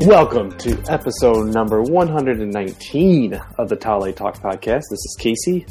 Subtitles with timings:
[0.00, 4.84] Welcome to episode number 119 of the Towel Talk podcast.
[4.90, 5.66] This is Casey.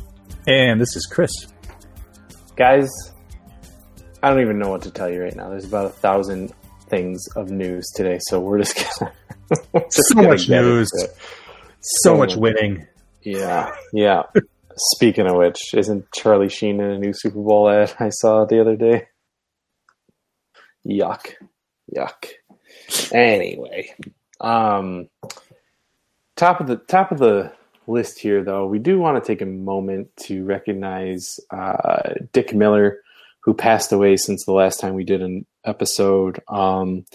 [0.47, 1.31] And this is Chris.
[2.55, 2.87] Guys,
[4.21, 5.49] I don't even know what to tell you right now.
[5.49, 6.53] There's about a thousand
[6.89, 9.11] things of news today, so we're just gonna.
[9.73, 10.89] we're just So gonna much news.
[10.93, 11.09] it.
[11.81, 12.85] So much winning.
[13.23, 14.23] Yeah, yeah.
[14.95, 18.61] Speaking of which, isn't Charlie Sheen in a new Super Bowl ad I saw the
[18.61, 19.07] other day?
[20.87, 21.33] Yuck.
[21.95, 22.27] Yuck.
[23.11, 23.89] Anyway,
[24.41, 25.09] um
[26.35, 27.51] top of the top of the
[27.87, 33.01] list here though, we do want to take a moment to recognize uh Dick Miller
[33.41, 36.39] who passed away since the last time we did an episode.
[36.47, 37.05] Um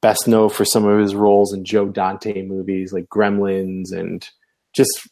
[0.00, 4.28] best known for some of his roles in Joe Dante movies like Gremlins and
[4.72, 5.08] just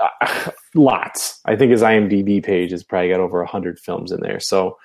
[0.00, 1.40] uh, lots.
[1.44, 4.40] I think his IMDb page has probably got over 100 films in there.
[4.40, 4.78] So,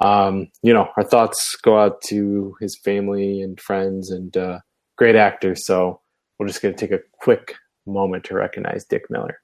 [0.00, 4.60] um, you know, our thoughts go out to his family and friends and uh,
[4.96, 5.54] great actor.
[5.54, 6.00] So,
[6.38, 7.54] we're just going to take a quick
[7.86, 9.40] moment to recognize Dick Miller.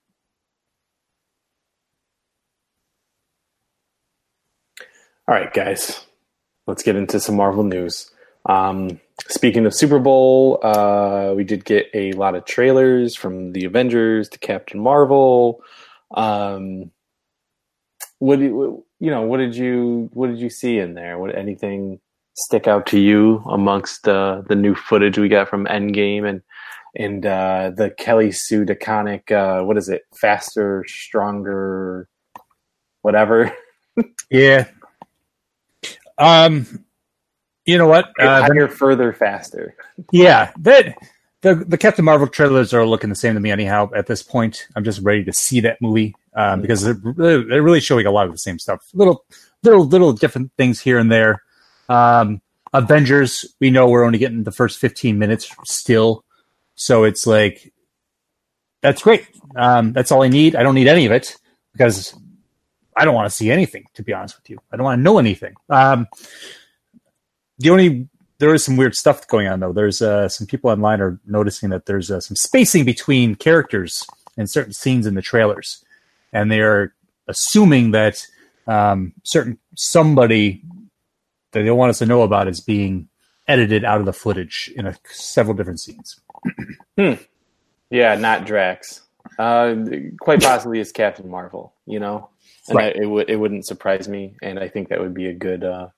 [5.28, 6.04] All right, guys,
[6.66, 8.10] let's get into some Marvel news.
[8.44, 13.64] Um, speaking of Super Bowl, uh, we did get a lot of trailers from the
[13.64, 15.62] Avengers to Captain Marvel.
[16.12, 16.90] Um,
[18.18, 19.22] what you know?
[19.22, 21.18] What did you what did you see in there?
[21.18, 22.00] What anything
[22.34, 26.42] stick out to you amongst uh, the new footage we got from Endgame and
[26.94, 29.30] and uh, the Kelly Sue DeConnick?
[29.32, 30.02] Uh, what is it?
[30.14, 32.08] Faster, stronger,
[33.02, 33.54] whatever.
[34.30, 34.68] Yeah.
[36.16, 36.86] Um,
[37.66, 38.10] you know what?
[38.18, 39.74] Uh, Higher, further, faster.
[40.12, 40.96] yeah, that
[41.42, 43.90] the the Captain Marvel trailers are looking the same to me anyhow.
[43.94, 47.80] At this point, I'm just ready to see that movie um, because they're, they're really
[47.80, 48.80] showing a lot of the same stuff.
[48.94, 49.24] Little
[49.62, 51.42] little little different things here and there.
[51.88, 52.40] Um,
[52.72, 56.24] Avengers, we know we're only getting the first 15 minutes still,
[56.74, 57.72] so it's like
[58.80, 59.26] that's great.
[59.56, 60.56] Um, that's all I need.
[60.56, 61.36] I don't need any of it
[61.72, 62.14] because
[62.96, 63.84] I don't want to see anything.
[63.94, 65.54] To be honest with you, I don't want to know anything.
[65.68, 66.08] Um,
[67.58, 69.72] the only there is some weird stuff going on though.
[69.72, 74.04] There's uh, some people online are noticing that there's uh, some spacing between characters
[74.36, 75.84] in certain scenes in the trailers,
[76.32, 76.94] and they are
[77.28, 78.26] assuming that
[78.66, 80.62] um, certain somebody
[81.52, 83.08] that they don't want us to know about is being
[83.48, 86.20] edited out of the footage in a, several different scenes.
[87.90, 89.02] Yeah, not Drax.
[89.38, 89.74] Uh,
[90.20, 91.74] quite possibly it's Captain Marvel.
[91.86, 92.30] You know,
[92.68, 92.94] and Right.
[92.96, 95.64] I, it would it wouldn't surprise me, and I think that would be a good
[95.64, 95.88] uh,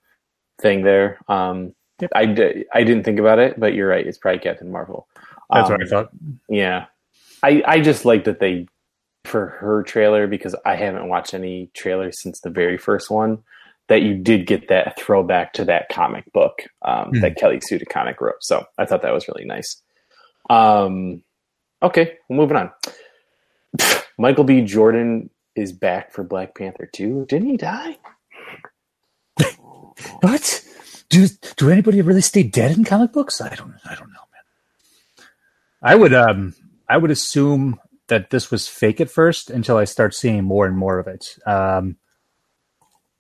[0.61, 1.19] thing there.
[1.29, 2.11] Um, Yep.
[2.13, 4.05] I di- I didn't think about it, but you're right.
[4.05, 5.07] It's probably Captain Marvel.
[5.49, 6.11] That's Um, what I thought.
[6.49, 6.87] Yeah,
[7.41, 8.67] I I just like that they
[9.25, 13.45] for her trailer because I haven't watched any trailers since the very first one.
[13.89, 17.21] That you did get that throwback to that comic book um, Hmm.
[17.21, 19.83] that Kelly Sue DeConnick wrote, so I thought that was really nice.
[20.49, 21.23] Um,
[21.83, 22.71] okay, well, moving on.
[24.19, 24.63] Michael B.
[24.63, 27.27] Jordan is back for Black Panther 2.
[27.29, 27.99] Didn't he die?
[30.21, 30.65] What?
[31.09, 33.41] Do do anybody really stay dead in comic books?
[33.41, 35.27] I don't I don't know, man.
[35.83, 36.55] I would um
[36.89, 37.79] I would assume
[38.09, 41.39] that this was fake at first until I start seeing more and more of it.
[41.47, 41.97] Um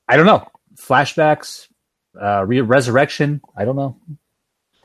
[0.08, 0.48] I don't know.
[0.76, 1.68] Flashbacks,
[2.20, 3.96] uh re- resurrection, I don't know.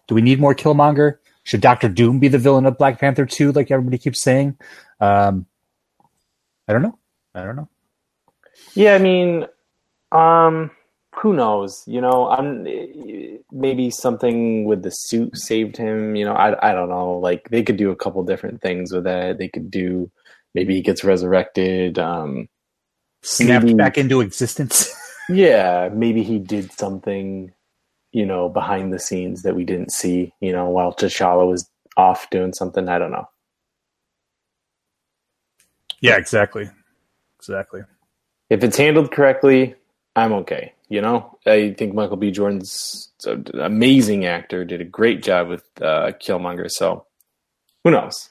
[0.07, 1.17] Do we need more Killmonger?
[1.43, 4.57] Should Doctor Doom be the villain of Black Panther 2 like everybody keeps saying?
[4.99, 5.45] Um
[6.67, 6.97] I don't know.
[7.33, 7.69] I don't know.
[8.73, 9.47] Yeah, I mean,
[10.11, 10.69] um,
[11.15, 11.83] who knows?
[11.87, 12.63] You know, I'm
[13.51, 16.15] maybe something with the suit saved him.
[16.15, 17.13] You know, I I don't know.
[17.17, 19.37] Like they could do a couple different things with that.
[19.37, 20.11] They could do
[20.53, 21.97] maybe he gets resurrected.
[21.97, 22.49] Um,
[23.21, 24.93] Snapped Maybe- back into existence.
[25.29, 27.53] yeah, maybe he did something,
[28.13, 30.33] you know, behind the scenes that we didn't see.
[30.41, 32.89] You know, while T'Challa was off doing something.
[32.89, 33.29] I don't know.
[36.01, 36.69] yeah, exactly.
[37.39, 37.81] Exactly.
[38.49, 39.75] if it's handled correctly,
[40.15, 40.73] I'm okay.
[40.89, 42.31] You know, I think Michael B.
[42.31, 46.71] Jordan's an amazing actor, did a great job with uh, Killmonger.
[46.71, 47.07] So,
[47.83, 48.29] who knows?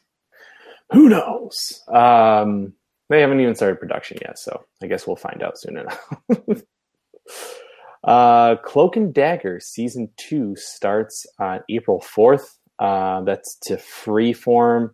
[0.93, 1.83] Who knows?
[1.89, 2.75] Um,
[3.11, 6.15] they haven't even started production yet, so I guess we'll find out soon enough.
[8.05, 12.59] uh, Cloak and Dagger season two starts on April fourth.
[12.79, 14.91] Uh, that's to Freeform.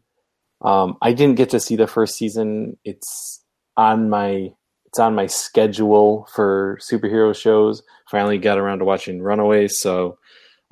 [0.62, 2.78] Um, I didn't get to see the first season.
[2.84, 3.44] It's
[3.76, 4.50] on my
[4.86, 7.82] it's on my schedule for superhero shows.
[8.10, 10.18] Finally got around to watching Runaways, so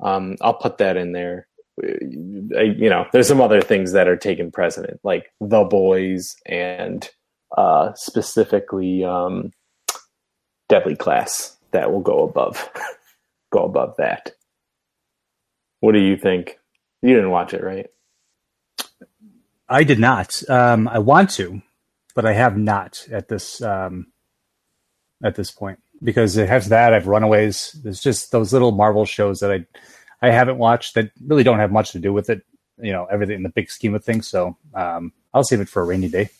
[0.03, 1.47] um, I'll put that in there.
[1.83, 7.07] I, you know, there's some other things that are taking precedent, like The Boys and
[7.57, 9.51] uh, specifically um,
[10.73, 12.67] Deadly Class, that will go above
[13.51, 14.31] go above that.
[15.81, 16.57] What do you think?
[17.03, 17.91] You didn't watch it, right?
[19.69, 20.41] I did not.
[20.49, 21.61] Um, I want to,
[22.15, 24.07] but I have not at this um,
[25.23, 26.91] at this point because it has that.
[26.91, 27.73] I've Runaways.
[27.83, 29.65] There's just those little Marvel shows that I
[30.27, 32.41] I haven't watched that really don't have much to do with it.
[32.81, 34.27] You know, everything in the big scheme of things.
[34.27, 36.31] So um, I'll save it for a rainy day.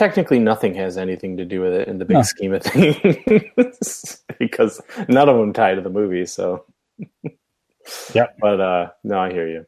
[0.00, 2.22] Technically, nothing has anything to do with it in the big no.
[2.22, 6.24] scheme of things because none of them tie to the movie.
[6.24, 6.64] So,
[8.14, 8.28] yeah.
[8.40, 9.66] But uh, no, I hear you.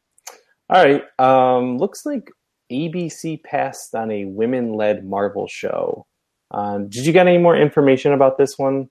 [0.70, 1.02] All right.
[1.18, 2.30] Um, looks like
[2.72, 6.06] ABC passed on a women-led Marvel show.
[6.50, 8.88] Um, did you get any more information about this one?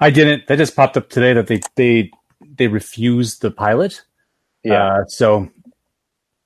[0.00, 0.46] I didn't.
[0.46, 2.10] That just popped up today that they they
[2.56, 4.00] they refused the pilot.
[4.64, 5.00] Yeah.
[5.00, 5.50] Uh, so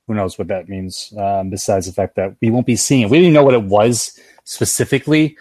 [0.06, 1.12] who knows what that means?
[1.19, 3.62] Um, besides the fact that we won't be seeing it, we didn't know what it
[3.62, 5.37] was specifically.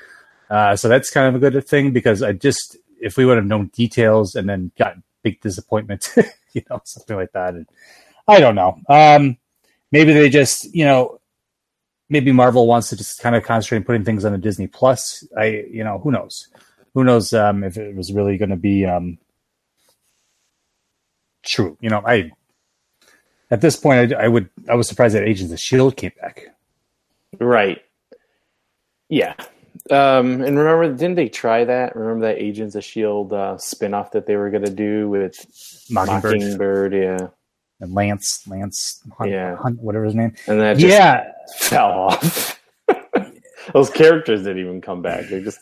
[0.50, 3.46] Uh, so that's kind of a good thing because I just if we would have
[3.46, 6.14] known details and then got big disappointment,
[6.54, 7.56] you know, something like that.
[7.56, 7.68] And
[8.28, 8.80] I don't know.
[8.90, 9.38] Um,
[9.92, 11.20] maybe they just you know
[12.10, 15.28] maybe Marvel wants to just kind of concentrate on putting things on a Disney Plus.
[15.38, 16.48] I you know who knows
[16.96, 19.18] who knows um, if it was really going to be um,
[21.44, 21.78] true.
[21.82, 22.32] You know, I
[23.52, 26.48] at this point I, I, would I was surprised that Agents of Shield came back.
[27.40, 27.82] Right.
[29.10, 29.36] Yeah.
[29.92, 31.96] Um, and remember, didn't they try that?
[31.96, 35.36] Remember that Agents of Shield uh, spinoff that they were going to do with
[35.92, 36.40] Mockingbird?
[36.40, 37.28] Mockingbird yeah.
[37.82, 40.34] And Lance, Lance, Hunt, yeah, Hunt, whatever his name.
[40.48, 42.60] And that yeah fell off.
[43.74, 45.28] Those characters didn't even come back.
[45.28, 45.60] They just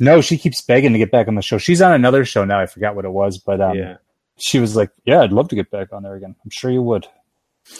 [0.00, 1.58] no, she keeps begging to get back on the show.
[1.58, 2.58] She's on another show now.
[2.58, 3.96] I forgot what it was, but um, yeah.
[4.38, 6.34] She was like, "Yeah, I'd love to get back on there again.
[6.44, 7.06] I'm sure you would."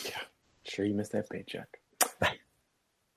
[0.04, 0.20] Yeah,
[0.64, 1.68] sure you missed that paycheck.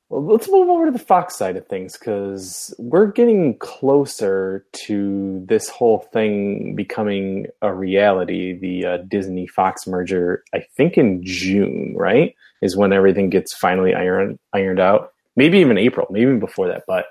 [0.09, 5.43] well, let's move over to the Fox side of things because we're getting closer to
[5.47, 8.57] this whole thing becoming a reality.
[8.57, 13.93] The uh, Disney Fox merger, I think, in June, right, is when everything gets finally
[13.93, 15.13] ironed ironed out.
[15.35, 17.05] Maybe even April, maybe even before that, but.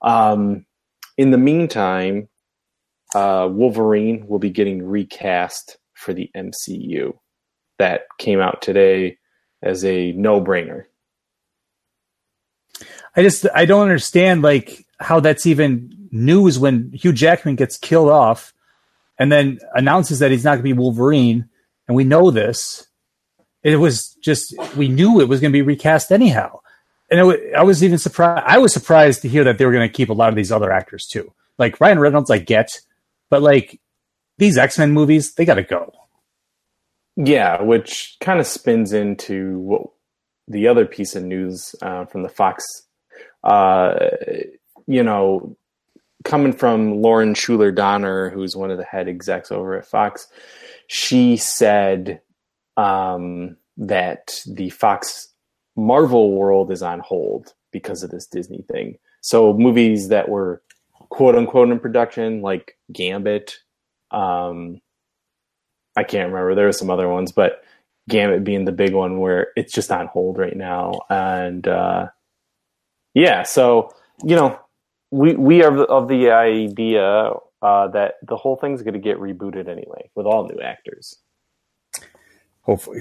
[0.00, 0.64] Um,
[1.18, 2.28] in the meantime,
[3.14, 7.16] uh, Wolverine will be getting recast for the MCU.
[7.78, 9.18] That came out today
[9.62, 10.84] as a no-brainer.
[13.16, 18.10] I just I don't understand like how that's even news when Hugh Jackman gets killed
[18.10, 18.52] off
[19.18, 21.48] and then announces that he's not going to be Wolverine
[21.86, 22.86] and we know this.
[23.62, 26.60] It was just we knew it was going to be recast anyhow
[27.10, 28.44] and it, I was even surprised.
[28.46, 30.52] I was surprised to hear that they were going to keep a lot of these
[30.52, 31.32] other actors too.
[31.56, 32.80] Like Ryan Reynolds, I get,
[33.30, 33.80] but like
[34.38, 35.92] these X Men movies, they got to go.
[37.16, 39.82] Yeah, which kind of spins into what
[40.46, 42.64] the other piece of news uh, from the Fox.
[43.42, 43.94] Uh,
[44.86, 45.56] you know,
[46.24, 50.28] coming from Lauren Shuler Donner, who's one of the head execs over at Fox,
[50.86, 52.20] she said
[52.76, 55.28] um, that the Fox
[55.76, 58.98] Marvel world is on hold because of this Disney thing.
[59.20, 60.62] So movies that were
[61.08, 63.58] quote unquote in production, like Gambit,
[64.10, 64.80] um,
[65.96, 66.54] I can't remember.
[66.54, 67.62] There are some other ones, but
[68.08, 70.92] Gambit being the big one where it's just on hold right now.
[71.10, 72.06] And uh,
[73.14, 73.90] yeah, so
[74.24, 74.58] you know,
[75.10, 77.30] we we are of the idea
[77.62, 81.16] uh, that the whole thing's going to get rebooted anyway with all new actors.
[82.62, 83.00] Hopefully.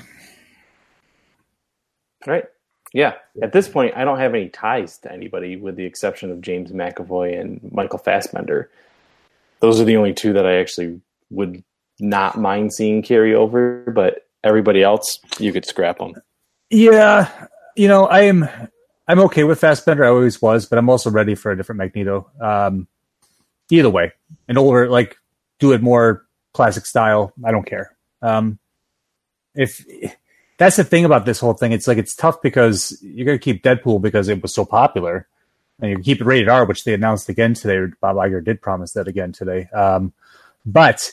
[2.25, 2.45] All right.
[2.93, 6.41] Yeah, at this point, I don't have any ties to anybody, with the exception of
[6.41, 8.69] James McAvoy and Michael Fassbender.
[9.59, 11.63] Those are the only two that I actually would
[11.99, 13.83] not mind seeing carry over.
[13.93, 16.13] But everybody else, you could scrap them.
[16.69, 17.29] Yeah,
[17.75, 18.47] you know, I am.
[19.07, 20.03] I'm okay with Fassbender.
[20.03, 22.29] I always was, but I'm also ready for a different Magneto.
[22.41, 22.87] Um,
[23.69, 24.11] either way,
[24.47, 25.17] an older, like,
[25.59, 27.33] do it more classic style.
[27.45, 27.95] I don't care.
[28.21, 28.59] Um,
[29.55, 29.85] if
[30.57, 31.71] that's the thing about this whole thing.
[31.71, 35.27] It's like it's tough because you're going to keep Deadpool because it was so popular,
[35.79, 37.93] and you keep it rated R, which they announced again today.
[38.01, 39.67] Bob Iger did promise that again today.
[39.73, 40.13] Um,
[40.65, 41.11] but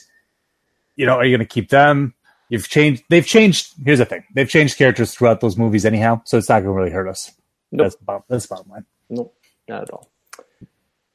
[0.95, 2.13] you know, are you going to keep them?
[2.49, 3.03] You've changed.
[3.09, 3.73] They've changed.
[3.83, 6.79] Here's the thing: they've changed characters throughout those movies anyhow, so it's not going to
[6.79, 7.31] really hurt us.
[7.71, 7.85] Nope.
[7.85, 8.85] That's about that's bottom line.
[9.09, 9.35] Nope,
[9.67, 10.09] not at all.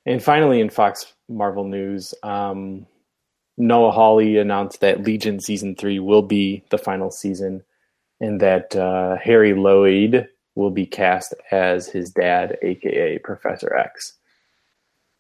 [0.06, 2.87] And finally, in Fox Marvel news, um,
[3.56, 7.62] Noah Hawley announced that Legion season three will be the final season
[8.20, 14.14] and that uh, Harry Lloyd will be cast as his dad, aka Professor X.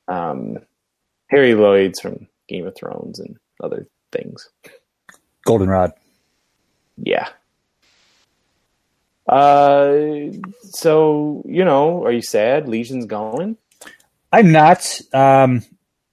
[0.08, 0.58] Um,
[1.28, 4.48] Harry Lloyd's from Game of Thrones and other things.
[5.46, 5.92] Goldenrod.
[6.96, 7.28] Yeah.
[9.26, 12.68] Uh, so you know, are you sad?
[12.68, 13.56] Legion's going.
[14.32, 15.00] I'm not.
[15.12, 15.64] Um,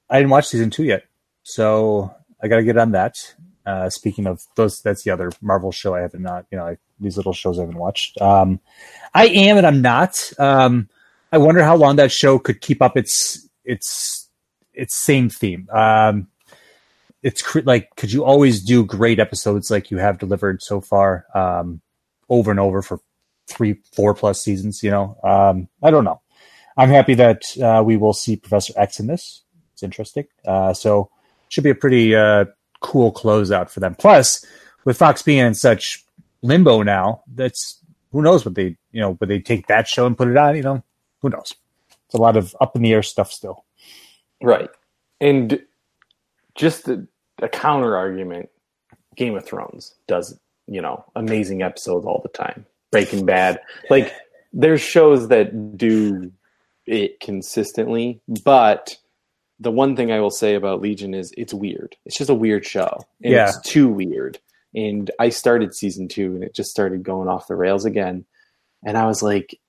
[0.10, 1.03] I didn't watch season two yet,
[1.44, 3.36] so I got to get on that.
[3.68, 6.46] Uh, speaking of those, that's the other Marvel show I haven't not.
[6.52, 8.20] You know, I these little shows I haven't watched.
[8.22, 8.62] Um,
[9.14, 10.32] I am and I'm not.
[10.40, 10.88] Um,
[11.34, 14.30] I wonder how long that show could keep up its its
[14.74, 15.68] its same theme.
[15.72, 16.28] Um,
[17.22, 21.26] it's cr- like could you always do great episodes like you have delivered so far
[21.36, 21.82] um,
[22.30, 23.02] over and over for
[23.48, 24.82] three, four plus seasons?
[24.82, 26.22] You know, um, I don't know.
[26.78, 29.44] I'm happy that uh, we will see Professor X in this.
[29.74, 30.28] It's interesting.
[30.46, 31.10] Uh, so
[31.50, 32.46] should be a pretty uh,
[32.79, 33.96] cool closeout for them.
[33.96, 34.46] Plus,
[34.86, 36.03] with Fox being in such
[36.41, 37.79] limbo now, that's
[38.12, 40.55] who knows what they you know would they take that show and put it on?
[40.55, 40.84] You know,
[41.22, 41.53] who knows?
[42.05, 43.65] It's a lot of up in the air stuff still.
[44.41, 44.69] Right.
[45.19, 45.62] And
[46.55, 47.05] just a,
[47.39, 48.50] a counter argument
[49.15, 52.65] Game of Thrones does, you know, amazing episodes all the time.
[52.91, 53.60] Breaking Bad.
[53.89, 54.13] Like,
[54.53, 56.31] there's shows that do
[56.86, 58.96] it consistently, but
[59.60, 61.96] the one thing I will say about Legion is it's weird.
[62.06, 63.00] It's just a weird show.
[63.24, 63.48] And Yeah.
[63.50, 64.40] it's too weird.
[64.76, 68.26] And I started season two and it just started going off the rails again.
[68.86, 69.60] And I was like,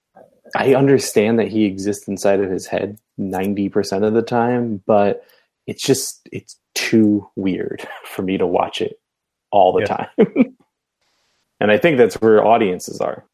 [0.54, 5.25] I understand that he exists inside of his head 90% of the time, but
[5.66, 8.99] it's just, it's too weird for me to watch it
[9.50, 9.87] all the Yeah.
[9.87, 10.09] time.
[11.61, 13.25] and I think that's where audiences are.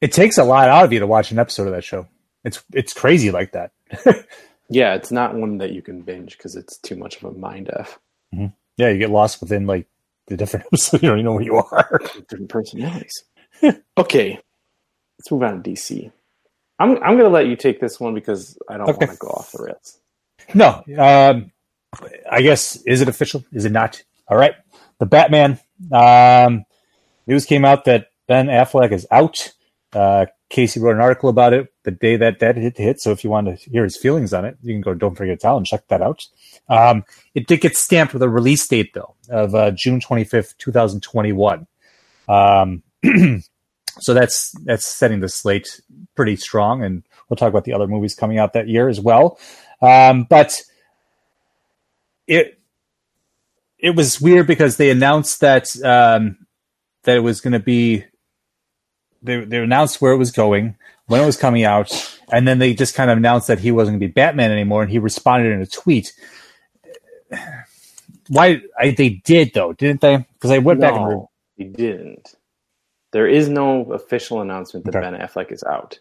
[0.00, 2.06] It takes a lot out of you to watch an episode of that show.
[2.42, 3.72] It's it's crazy like that.
[4.70, 7.70] Yeah, it's not one that you can binge because it's too much of a mind
[7.76, 7.98] F.
[8.32, 9.86] Yeah, you get lost within like
[10.28, 11.02] the different episodes.
[11.02, 12.00] You don't even know where you are.
[12.28, 13.24] different personalities.
[13.98, 14.38] okay,
[15.18, 16.10] let's move on to DC.
[16.78, 19.06] I'm I'm gonna let you take this one because I don't Okay.
[19.06, 19.98] want to go off the rails.
[20.54, 21.52] No, um,
[22.30, 23.44] I guess is it official?
[23.52, 24.02] Is it not?
[24.28, 24.54] All right,
[24.98, 25.58] the Batman
[25.92, 26.64] um,
[27.26, 29.52] news came out that Ben Affleck is out.
[29.92, 33.00] Uh, Casey wrote an article about it the day that that hit hit.
[33.00, 34.92] So if you want to hear his feelings on it, you can go.
[34.92, 36.26] Don't Forget a Towel and check that out.
[36.68, 37.04] Um,
[37.34, 40.72] it did get stamped with a release date though of uh, June twenty fifth, two
[40.72, 41.68] thousand twenty one.
[42.28, 42.82] Um,
[44.00, 45.80] so that's that's setting the slate
[46.16, 49.38] pretty strong, and we'll talk about the other movies coming out that year as well.
[49.80, 50.62] Um, but
[52.26, 52.60] it
[53.78, 56.38] it was weird because they announced that um,
[57.04, 58.04] that it was going to be
[59.22, 61.90] they they announced where it was going, when it was coming out,
[62.32, 64.82] and then they just kind of announced that he wasn't going to be Batman anymore,
[64.82, 66.12] and he responded in a tweet.
[68.28, 70.18] Why I, they did though, didn't they?
[70.34, 72.34] Because I went back and re- he didn't.
[73.12, 75.00] There is no official announcement that Okay.
[75.00, 75.98] Ben Affleck is out.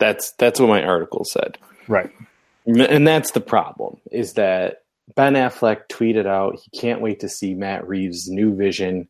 [0.00, 1.58] That's that's what my article said.
[1.88, 2.10] right.
[2.66, 4.82] And that's the problem is that
[5.16, 9.08] Ben Affleck tweeted out he can't wait to see Matt Reeves' new vision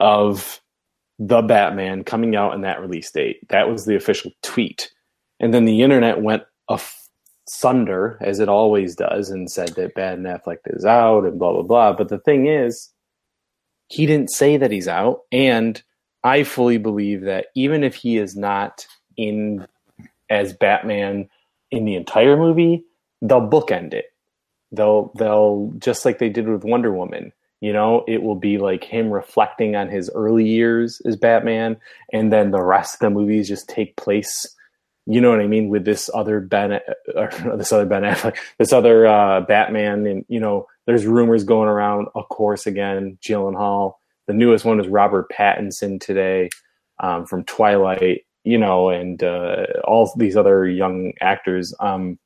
[0.00, 0.60] of
[1.18, 3.48] the Batman coming out in that release date.
[3.48, 4.90] That was the official tweet.
[5.40, 10.58] And then the internet went asunder, as it always does, and said that Ben Affleck
[10.66, 11.92] is out and blah, blah, blah.
[11.92, 12.90] But the thing is,
[13.88, 15.20] he didn't say that he's out.
[15.32, 15.82] And
[16.22, 19.66] I fully believe that even if he is not in
[20.30, 21.28] as Batman
[21.70, 22.84] in the entire movie,
[23.22, 24.06] they'll bookend it.
[24.70, 27.32] They'll they'll just like they did with Wonder Woman.
[27.60, 31.76] You know, it will be like him reflecting on his early years as Batman,
[32.12, 34.46] and then the rest of the movies just take place.
[35.06, 36.80] You know what I mean with this other Ben,
[37.14, 41.68] or this other Ben Affleck, this other uh, Batman, and you know, there's rumors going
[41.68, 42.08] around.
[42.14, 43.94] Of course, again, Gyllenhaal.
[44.26, 46.50] The newest one is Robert Pattinson today
[47.00, 51.74] um, from Twilight you know, and uh, all these other young actors.
[51.80, 52.18] Um,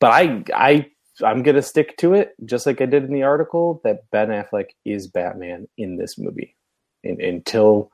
[0.00, 0.90] but I, I,
[1.24, 4.70] I'm gonna stick to it, just like I did in the article, that Ben Affleck
[4.84, 6.56] is Batman in this movie,
[7.02, 7.90] in, until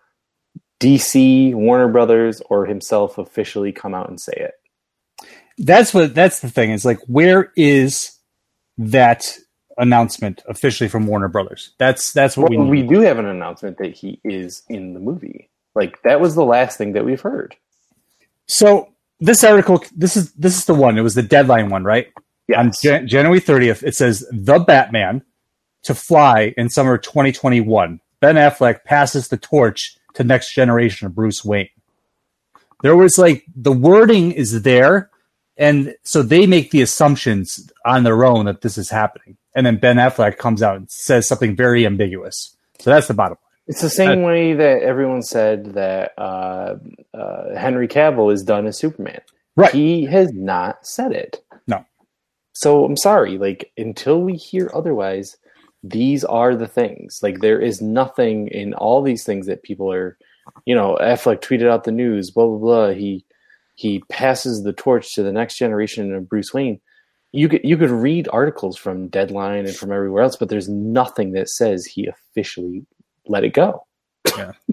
[0.80, 4.54] DC, Warner Brothers, or himself officially come out and say it.
[5.58, 6.70] That's what that's the thing.
[6.70, 8.18] Is like where is
[8.78, 9.36] that
[9.78, 11.74] announcement officially from Warner Brothers?
[11.78, 15.00] That's that's what Well, we we do have an announcement that he is in the
[15.00, 15.50] movie.
[15.74, 17.56] Like that was the last thing that we've heard.
[18.46, 18.88] So
[19.20, 20.98] this article, this is this is the one.
[20.98, 22.08] It was the deadline one, right?
[22.56, 25.22] On Jan- January 30th, it says the Batman
[25.84, 28.00] to fly in summer 2021.
[28.20, 31.68] Ben Affleck passes the torch to next generation of Bruce Wayne.
[32.82, 35.10] There was like the wording is there,
[35.56, 39.78] and so they make the assumptions on their own that this is happening, and then
[39.78, 42.56] Ben Affleck comes out and says something very ambiguous.
[42.78, 43.60] So that's the bottom line.
[43.66, 46.76] It's the same way that everyone said that uh,
[47.14, 49.22] uh, Henry Cavill is done as Superman.
[49.56, 49.72] Right.
[49.72, 51.42] He has not said it.
[52.54, 53.36] So I'm sorry.
[53.36, 55.36] Like until we hear otherwise,
[55.82, 57.20] these are the things.
[57.22, 60.16] Like there is nothing in all these things that people are,
[60.64, 62.30] you know, Affleck tweeted out the news.
[62.30, 62.88] Blah blah blah.
[62.90, 63.24] He
[63.74, 66.80] he passes the torch to the next generation of Bruce Wayne.
[67.32, 71.32] You could you could read articles from Deadline and from everywhere else, but there's nothing
[71.32, 72.86] that says he officially
[73.26, 73.84] let it go.
[74.36, 74.52] Yeah.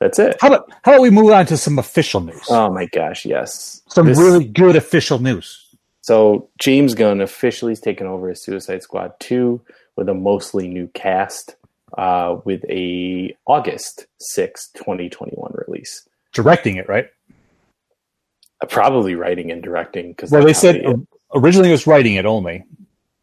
[0.00, 0.36] That's it.
[0.40, 2.44] How about how about we move on to some official news?
[2.50, 3.82] Oh my gosh, yes.
[3.88, 5.65] some this- really good official news.
[6.06, 9.60] So James Gunn officially has taken over as Suicide Squad 2
[9.96, 11.56] with a mostly new cast
[11.98, 16.08] uh, with a August 6, 2021 release.
[16.32, 17.08] Directing it, right?
[18.62, 20.80] Uh, probably writing and directing because Well, they said
[21.34, 22.62] originally it was writing it only,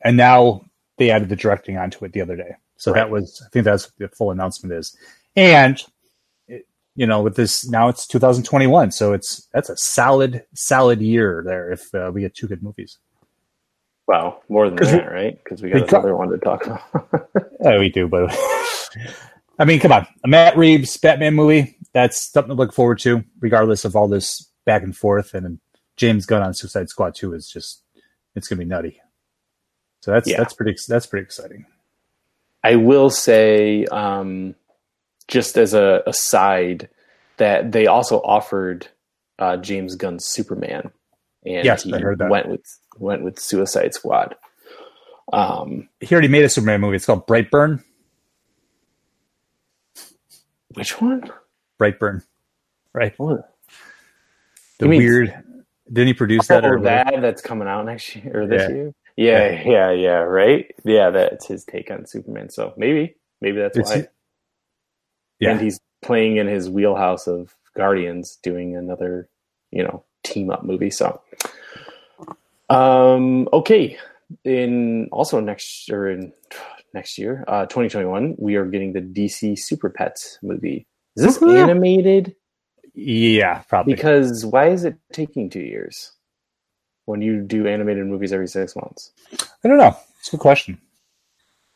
[0.02, 0.66] and now
[0.98, 2.58] they added the directing onto it the other day.
[2.76, 3.00] So Right.
[3.00, 4.94] that was, I think that's what the full announcement is.
[5.38, 5.82] And
[6.96, 11.72] you know, with this now it's 2021, so it's that's a solid, solid year there
[11.72, 12.98] if uh, we get two good movies.
[14.08, 15.42] Wow, more than that, right?
[15.44, 17.30] Because we got we another one to talk about.
[17.62, 18.30] Yeah, we do, but
[19.60, 21.78] I mean, come on, a Matt Reeves Batman movie.
[21.94, 25.34] That's something to look forward to, regardless of all this back and forth.
[25.34, 25.60] And
[25.96, 27.82] James Gunn on Suicide Squad Two is just
[28.36, 29.00] it's gonna be nutty.
[30.02, 30.38] So that's Yeah.
[30.40, 31.66] that's pretty that's pretty exciting.
[32.66, 34.56] I will say, um,
[35.28, 36.90] just as a aside,
[37.38, 38.88] that they also offered
[39.40, 40.92] uh, James Gunn's Superman,
[41.46, 42.30] and Yes, he I heard that.
[42.30, 44.36] went with went with Suicide Squad.
[45.32, 46.98] Um, He already made a Superman movie.
[46.98, 47.84] It's called Brightburn.
[50.74, 51.24] which one?
[51.80, 52.24] Brightburn,
[52.94, 53.14] right?
[53.18, 53.54] What?
[54.80, 55.44] The You mean- weird.
[55.92, 56.66] Didn't he produce that?
[56.66, 58.76] Or that that's coming out next year or this Yeah.
[58.76, 58.94] year.
[59.16, 60.74] Yeah, yeah, yeah, right.
[60.84, 62.50] Yeah, that's his take on Superman.
[62.50, 64.08] So maybe, maybe that's It's- why.
[65.40, 65.52] Yeah.
[65.52, 69.30] And he's playing in his wheelhouse of Guardians, doing another,
[69.72, 70.90] you know, team up movie.
[70.90, 71.22] So,
[72.70, 73.98] um, okay.
[74.44, 76.34] In also next or in
[76.94, 80.88] next year, uh, 2021, we are getting the DC Super Pets movie.
[81.16, 81.62] Is this Woohoo!
[81.62, 82.36] animated?
[82.94, 83.94] Yeah, probably.
[83.94, 86.12] Because why is it taking two years
[87.06, 89.12] when you do animated movies every six months?
[89.64, 89.96] I don't know.
[90.20, 90.78] It's a good question.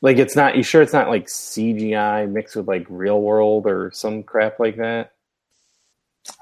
[0.02, 0.56] Like, it's not.
[0.56, 4.78] You sure it's not like CGI mixed with like real world or some crap like
[4.78, 5.12] that?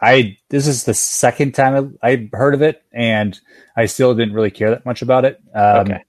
[0.02, 3.40] I this is the second time I I heard of it, and
[3.78, 5.40] I still didn't really care that much about it.
[5.54, 6.04] Um, Okay.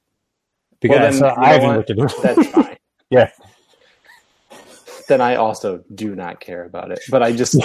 [0.81, 2.15] because Well, then, I know haven't looked into it.
[2.23, 2.77] That's fine.
[3.11, 3.31] Yeah.
[5.09, 7.01] Then I also do not care about it.
[7.09, 7.63] But I just,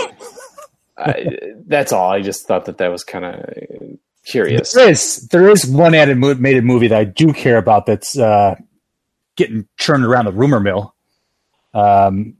[0.98, 2.12] I, that's all.
[2.12, 4.74] I just thought that that was kind of curious.
[4.74, 8.18] There is there is one animated made a movie that I do care about that's
[8.18, 8.56] uh,
[9.36, 10.96] getting churned around the rumor mill.
[11.74, 12.36] Um,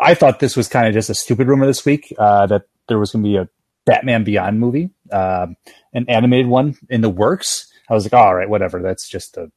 [0.00, 2.98] I thought this was kind of just a stupid rumor this week uh, that there
[2.98, 3.48] was going to be a
[3.84, 5.56] Batman Beyond movie, um,
[5.92, 7.72] an animated one in the works.
[7.88, 8.80] I was like, all right, whatever.
[8.80, 9.50] That's just a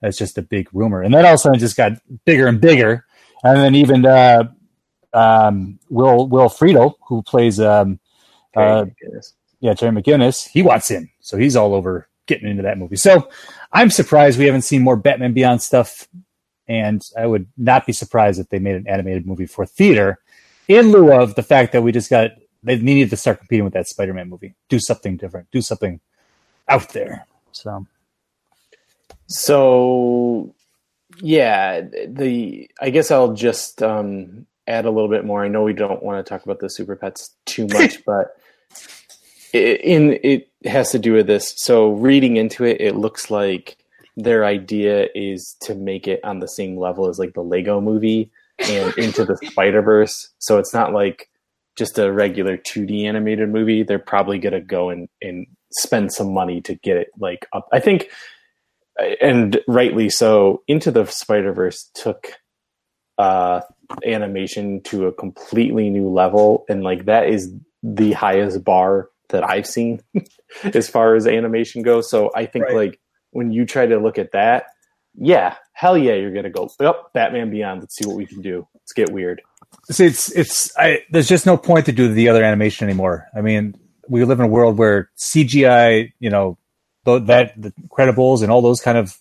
[0.00, 1.92] that's just a big rumor, and then all of a sudden it just got
[2.24, 3.04] bigger and bigger,
[3.42, 4.44] and then even uh,
[5.12, 7.98] um, Will Will Friedle, who plays um,
[8.56, 8.86] uh,
[9.60, 11.10] yeah, Terry McGinnis, he wants in.
[11.20, 12.96] So he's all over getting into that movie.
[12.96, 13.28] So
[13.72, 16.06] I'm surprised we haven't seen more Batman Beyond stuff.
[16.68, 20.18] And I would not be surprised if they made an animated movie for theater
[20.68, 23.72] in lieu of the fact that we just got, they needed to start competing with
[23.72, 24.54] that Spider Man movie.
[24.68, 26.00] Do something different, do something
[26.68, 27.26] out there.
[27.52, 27.86] So,
[29.26, 30.54] So,
[31.20, 35.44] yeah, the I guess I'll just um, add a little bit more.
[35.44, 38.36] I know we don't want to talk about the super pets too much, but
[39.52, 41.54] it, in it has to do with this.
[41.56, 43.76] So, reading into it, it looks like
[44.16, 48.30] their idea is to make it on the same level as like the Lego Movie
[48.58, 50.30] and Into the Spider Verse.
[50.38, 51.30] So it's not like
[51.76, 53.84] just a regular 2D animated movie.
[53.84, 57.68] They're probably gonna go and and spend some money to get it like up.
[57.72, 58.10] I think
[59.20, 62.32] and rightly so into the spider verse took
[63.16, 63.60] uh
[64.04, 69.66] animation to a completely new level and like that is the highest bar that i've
[69.66, 70.00] seen
[70.74, 72.74] as far as animation goes so i think Right.
[72.74, 74.66] like when you try to look at that
[75.14, 78.66] yeah hell yeah you're gonna go yep batman beyond let's see what we can do
[78.74, 79.42] let's get weird
[79.90, 83.26] see, it's, it's, I, there's just no point to do the other animation anymore.
[83.36, 83.74] I mean,
[84.08, 86.56] we live in a world where CGI, you know,
[87.04, 89.18] that the credibles and all those kind of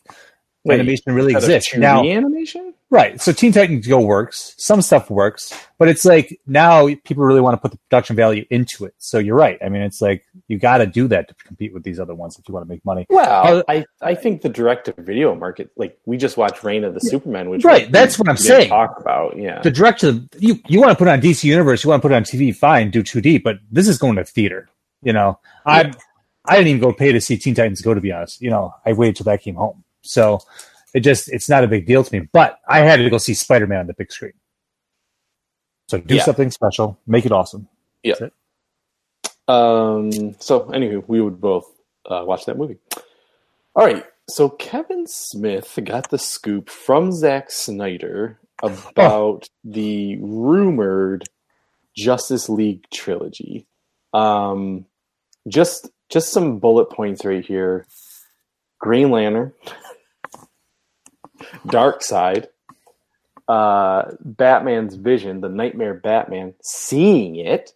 [0.63, 2.02] Wait, animation really Is that a exist now.
[2.04, 3.19] animation Right.
[3.21, 4.56] So Teen Titans Go works.
[4.58, 8.45] Some stuff works, but it's like now people really want to put the production value
[8.50, 8.93] into it.
[8.97, 9.58] So you're right.
[9.62, 12.39] I mean, it's like you got to do that to compete with these other ones
[12.39, 13.06] if you want to make money.
[13.10, 16.86] well Uh, i i think the direct to video market like we just watched reign
[16.86, 18.69] of the superman which Right, we- that's what I'm saying.
[18.69, 21.89] talk about yeah The director, you you want to put it on DC Universe, you
[21.89, 24.69] want to put it on TV, fine, do 2D, but this is going to theater.
[25.02, 25.91] You know, I
[26.45, 27.93] I didn't even go pay to see Teen Titans Go.
[27.93, 29.84] To be honest, you know, I waited till that came home.
[30.04, 30.39] So
[30.98, 32.28] it just it's not a big deal to me.
[32.34, 34.34] But I had to go see Spider Man on the big screen.
[35.90, 36.24] So do Yeah.
[36.24, 37.68] something special, make it awesome.
[38.04, 38.16] Yeah.
[39.48, 40.36] Um.
[40.40, 41.66] So, anyway, we would both
[42.06, 42.78] uh, watch that movie.
[43.76, 44.04] All right.
[44.30, 51.24] So Kevin Smith got the scoop from Zack Snyder about the rumored
[51.96, 53.66] Justice League trilogy.
[54.14, 54.86] Um,
[55.48, 57.86] just just some bullet points right here.
[58.80, 59.54] Green Lantern,
[61.68, 62.48] Darkseid,
[63.48, 67.72] uh, Batman's vision, the Nightmare Batman, seeing it.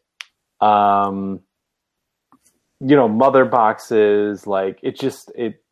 [0.60, 1.42] Um,
[2.80, 5.64] you know, mother boxes, like it just it,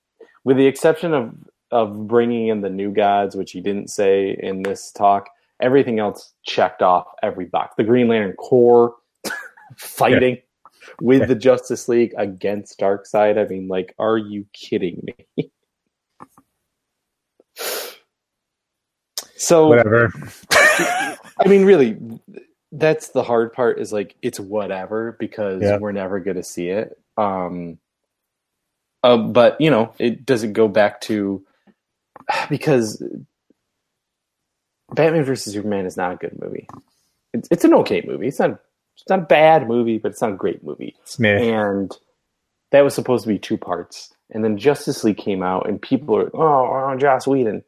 [0.44, 1.34] with the exception of
[1.72, 5.30] of bringing in the new gods, which he didn't say in this talk.
[5.62, 7.76] Everything else checked off every box.
[7.78, 8.96] The Green Lantern Corps
[9.76, 10.94] fighting yeah.
[11.02, 13.38] with the Justice League against Darkseid.
[13.38, 15.52] I mean, like, are you kidding me?
[19.39, 20.12] so whatever.
[20.52, 21.97] I mean, really,
[22.71, 23.80] that's the hard part.
[23.80, 25.78] Is like it's whatever because yeah.
[25.78, 26.99] we're never going to see it.
[27.17, 27.80] Um,
[29.04, 31.43] uh, but you know, it doesn't go back to
[32.49, 33.02] because
[34.93, 36.67] Batman versus Superman is not a good movie.
[37.34, 38.28] It's, it's an okay movie.
[38.28, 38.60] It's not
[38.95, 40.95] it's not a bad movie, but it's not a great movie.
[41.39, 41.97] And
[42.71, 44.13] that was supposed to be two parts.
[44.30, 47.63] And then Justice League came out, and people are, oh, oh, Joss Whedon.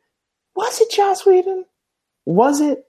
[0.56, 1.66] Was it Joss Whedon?
[2.26, 2.86] Was it?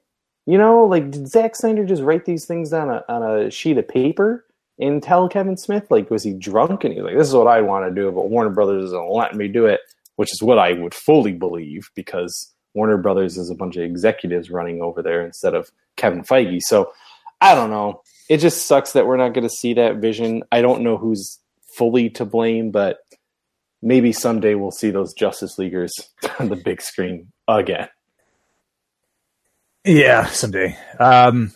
[0.46, 3.78] You know, like did Zack Snyder just write these things on a on a sheet
[3.78, 4.44] of paper
[4.78, 5.90] and tell Kevin Smith?
[5.90, 8.28] Like, was he drunk and he's like, "This is what I want to do," but
[8.28, 9.80] Warner Brothers isn't letting me do it,
[10.16, 14.50] which is what I would fully believe because Warner Brothers is a bunch of executives
[14.50, 16.60] running over there instead of Kevin Feige.
[16.62, 16.92] So
[17.40, 18.02] I don't know.
[18.28, 20.42] It just sucks that we're not going to see that vision.
[20.50, 21.38] I don't know who's
[21.76, 22.98] fully to blame, but
[23.82, 25.92] maybe someday we'll see those Justice Leaguers
[26.38, 27.88] on the big screen again.
[29.84, 30.78] Yeah, someday.
[31.00, 31.52] Um,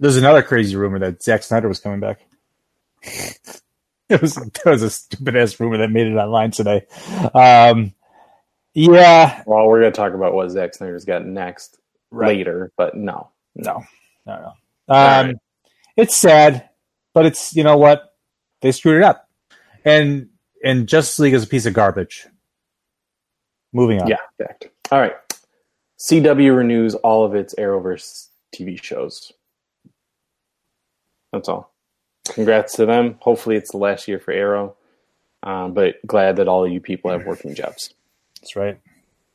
[0.00, 2.20] there's another crazy rumor that Zack Snyder was coming back.
[3.02, 6.86] it was that was a stupid ass rumor that made it online today.
[7.34, 7.92] Um,
[8.72, 9.42] yeah.
[9.46, 11.78] Well, we're going to talk about what Zack Snyder's got next
[12.10, 12.36] right.
[12.36, 13.84] later, but no, no,
[14.26, 14.94] no, no.
[14.94, 15.34] Um, right.
[15.96, 16.68] It's sad,
[17.12, 18.14] but it's you know what
[18.62, 19.28] they screwed it up,
[19.84, 20.28] and
[20.64, 22.26] and Justice League is a piece of garbage.
[23.72, 24.08] Moving on.
[24.08, 24.68] Yeah, fact.
[24.90, 25.14] All right.
[25.98, 29.32] CW renews all of its Arrowverse TV shows.
[31.32, 31.72] That's all.
[32.28, 33.16] Congrats to them.
[33.20, 34.76] Hopefully, it's the last year for Arrow.
[35.42, 37.94] Um, but glad that all of you people have working jobs.
[38.40, 38.80] That's right.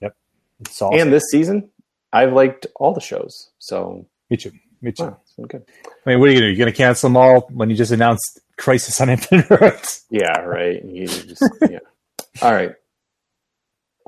[0.01, 0.15] Yep.
[0.61, 0.99] It's awesome.
[0.99, 1.69] And this season,
[2.11, 3.49] I've liked all the shows.
[3.59, 4.51] So me too.
[4.81, 5.03] Me too.
[5.03, 5.63] Wow, good.
[6.05, 6.51] I mean, what are you gonna do?
[6.51, 10.05] You gonna cancel them all when you just announced Crisis on Infinite Earths?
[10.09, 10.83] Yeah, right.
[10.83, 11.79] You just, yeah.
[12.41, 12.73] All right.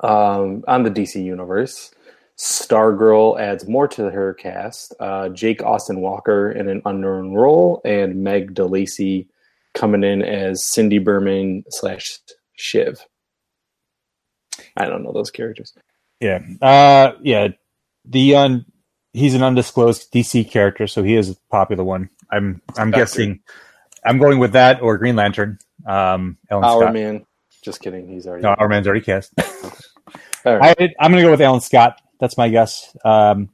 [0.01, 1.91] Um, on the DC universe,
[2.39, 4.95] Stargirl adds more to her cast.
[4.99, 9.27] Uh, Jake Austin Walker in an unknown role, and Meg DeLacy
[9.73, 12.19] coming in as Cindy Burman slash
[12.55, 13.05] Shiv.
[14.77, 15.73] I don't know those characters.
[16.19, 17.49] Yeah, uh, yeah.
[18.05, 18.65] The un
[19.13, 22.09] he's an undisclosed DC character, so he is a popular one.
[22.31, 23.41] I'm I'm guessing
[24.05, 25.59] I'm going with that or Green Lantern.
[25.85, 26.93] Um, Alan Our Scott.
[26.93, 27.25] Man.
[27.63, 28.09] Just kidding.
[28.09, 28.43] He's already.
[28.43, 29.33] No, our man's already cast.
[30.45, 30.75] right.
[30.79, 32.01] I, am going to go with Alan Scott.
[32.19, 32.95] That's my guess.
[33.05, 33.49] Um,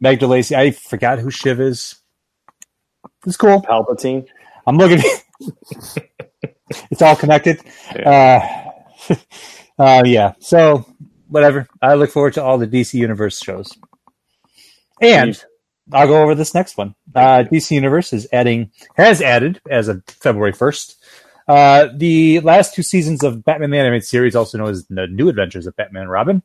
[0.00, 0.54] Meg DeLacy.
[0.54, 1.96] I forgot who Shiv is.
[3.26, 3.62] It's cool.
[3.62, 4.26] Palpatine.
[4.66, 5.02] I'm looking.
[6.90, 7.60] it's all connected.
[7.96, 8.72] Yeah.
[9.08, 9.14] Uh,
[9.78, 10.34] uh, yeah.
[10.40, 10.84] So
[11.28, 11.66] whatever.
[11.80, 13.72] I look forward to all the DC Universe shows.
[15.00, 15.42] And
[15.92, 16.94] I'll go over this next one.
[17.14, 21.02] Uh, DC Universe is adding has added as of February first.
[21.46, 25.30] Uh, the last two seasons of Batman the Animated Series, also known as the New
[25.30, 26.42] Adventures of Batman and Robin.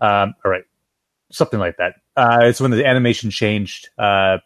[0.00, 0.64] Um, all right,
[1.32, 1.96] something like that.
[2.16, 4.38] Uh, it's when the animation changed, uh,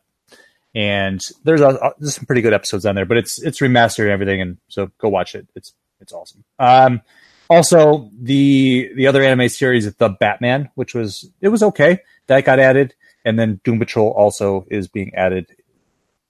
[0.74, 3.04] and there's, a, there's some pretty good episodes on there.
[3.04, 5.46] But it's it's remastered and everything, and so go watch it.
[5.54, 6.42] It's it's awesome.
[6.58, 7.02] Um,
[7.50, 12.00] also, the the other anime series, The Batman, which was it was okay.
[12.28, 12.94] That got added,
[13.24, 15.46] and then Doom Patrol also is being added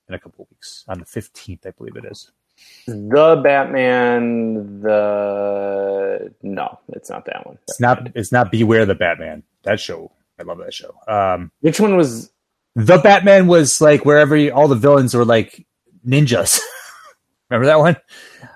[0.08, 2.30] in a couple weeks on the fifteenth, I believe it is.
[2.86, 7.58] The Batman, the no, it's not that one.
[7.68, 8.08] It's not.
[8.14, 9.42] It's not Beware the Batman.
[9.62, 10.94] That show, I love that show.
[11.06, 12.30] Um, Which one was
[12.74, 13.46] the Batman?
[13.46, 15.66] Was like wherever all the villains were like
[16.06, 16.60] ninjas.
[17.50, 17.96] Remember that one?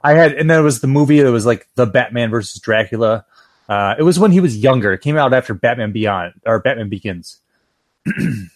[0.05, 3.25] I had, and then it was the movie that was like the Batman versus Dracula.
[3.69, 4.93] Uh, it was when he was younger.
[4.93, 7.39] It came out after Batman Beyond or Batman Begins.
[8.07, 8.49] It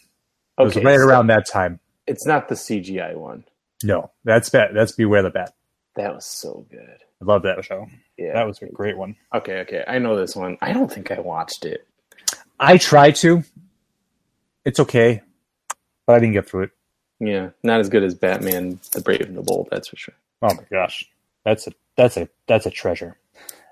[0.57, 1.79] was right so around that time.
[2.05, 3.43] It's not the CGI one.
[3.83, 4.71] No, that's Bat.
[4.73, 5.53] That's Beware the Bat.
[5.95, 6.99] That was so good.
[7.21, 7.87] I love that show.
[8.17, 9.15] Yeah, that was a great one.
[9.33, 10.57] Okay, okay, I know this one.
[10.61, 11.87] I don't think I watched it.
[12.59, 13.43] I tried to.
[14.65, 15.21] It's okay,
[16.05, 16.71] but I didn't get through it.
[17.19, 19.69] Yeah, not as good as Batman: The Brave and the Bold.
[19.71, 20.15] That's for sure.
[20.41, 21.05] Oh my gosh,
[21.43, 23.17] that's a that's a that's a treasure.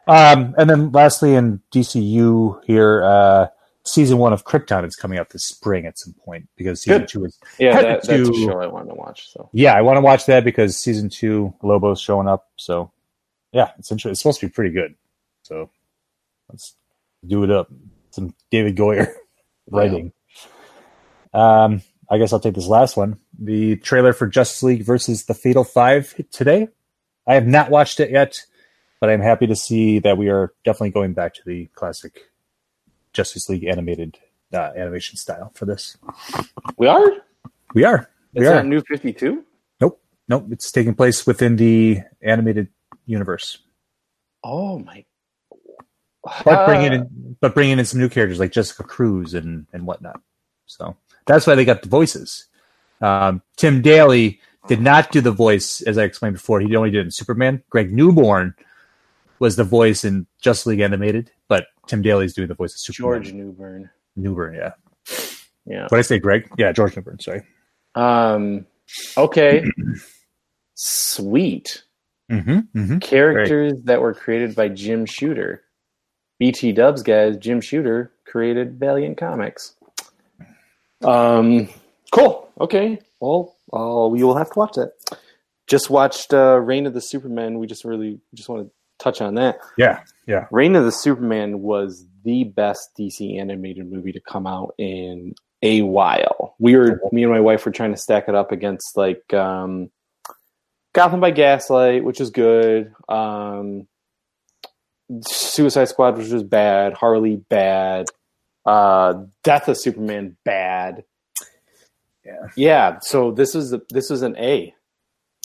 [0.07, 3.47] Um, and then lastly, in DCU here, uh,
[3.85, 7.07] season one of Krypton is coming out this spring at some point because season Good.
[7.07, 9.31] two is Yeah, that, that's a show I wanted to watch.
[9.31, 9.73] So yeah.
[9.73, 12.49] I want to watch that because season two Lobo's showing up.
[12.57, 12.91] So
[13.51, 14.11] yeah, it's interesting.
[14.11, 14.95] It's supposed to be pretty good.
[15.43, 15.69] So
[16.49, 16.75] let's
[17.25, 17.71] do it up.
[18.11, 19.13] Some David Goyer
[19.69, 20.11] writing.
[21.33, 23.19] Um, I guess I'll take this last one.
[23.37, 26.69] The trailer for Justice League versus the Fatal Five today.
[27.27, 28.45] I have not watched it yet,
[28.99, 32.21] but I'm happy to see that we are definitely going back to the classic
[33.15, 34.17] Justice League animated
[34.53, 35.97] uh, animation style for this.
[36.77, 37.03] we are.
[37.73, 38.09] We are.
[38.33, 38.63] We It's are.
[38.63, 39.43] New Fifty Two.
[39.81, 39.99] Nope.
[40.27, 40.47] Nope.
[40.51, 42.67] It's taking place within the animated
[43.05, 43.59] universe,
[44.43, 45.05] Oh my!
[46.43, 50.19] but bringing in, but bringing in some new characters like Jessica Cruz and and whatnot.
[50.65, 52.45] So that's why they got the voices.
[53.01, 56.59] Um, Tim Daly did not do the voice, as I explained before.
[56.59, 57.61] He only did it in Superman.
[57.69, 58.55] Greg Newbern
[59.37, 63.23] was the voice in Justice League Animated, but Tim Daly's doing the voice of Superman.
[63.23, 63.89] George Newbern.
[64.15, 64.71] Newburn, yeah.
[65.65, 65.83] Yeah.
[65.83, 66.49] What did I say, Greg?
[66.57, 67.19] Yeah, George Newbern.
[67.19, 67.41] Sorry.
[67.95, 68.65] Um.
[69.17, 69.63] Okay.
[70.75, 71.83] Sweet
[72.31, 72.79] Mm-hmm.
[72.79, 72.97] Mm-hmm.
[72.99, 75.61] characters that were created by Jim Shooter.
[76.39, 79.75] BT Dubs guys, Jim Shooter created Valiant Comics.
[81.03, 81.69] Um.
[82.11, 82.49] Cool.
[82.59, 82.99] Okay.
[83.19, 84.91] Well, uh, we will have to watch that.
[85.67, 87.59] Just watched uh, Reign of the Superman.
[87.59, 89.57] We just really just want to touch on that.
[89.77, 90.47] Yeah, yeah.
[90.51, 95.81] Reign of the Superman was the best DC animated movie to come out in a
[95.81, 96.55] while.
[96.59, 99.89] We were me and my wife were trying to stack it up against like um,
[100.93, 102.93] Gotham by Gaslight, which is good.
[103.09, 103.87] Um,
[105.21, 106.93] Suicide Squad, which was bad.
[106.93, 108.07] Harley, bad.
[108.65, 111.03] Uh, Death of Superman, bad.
[112.25, 112.47] Yeah.
[112.55, 112.99] Yeah.
[113.01, 114.73] So this is a, this is an A.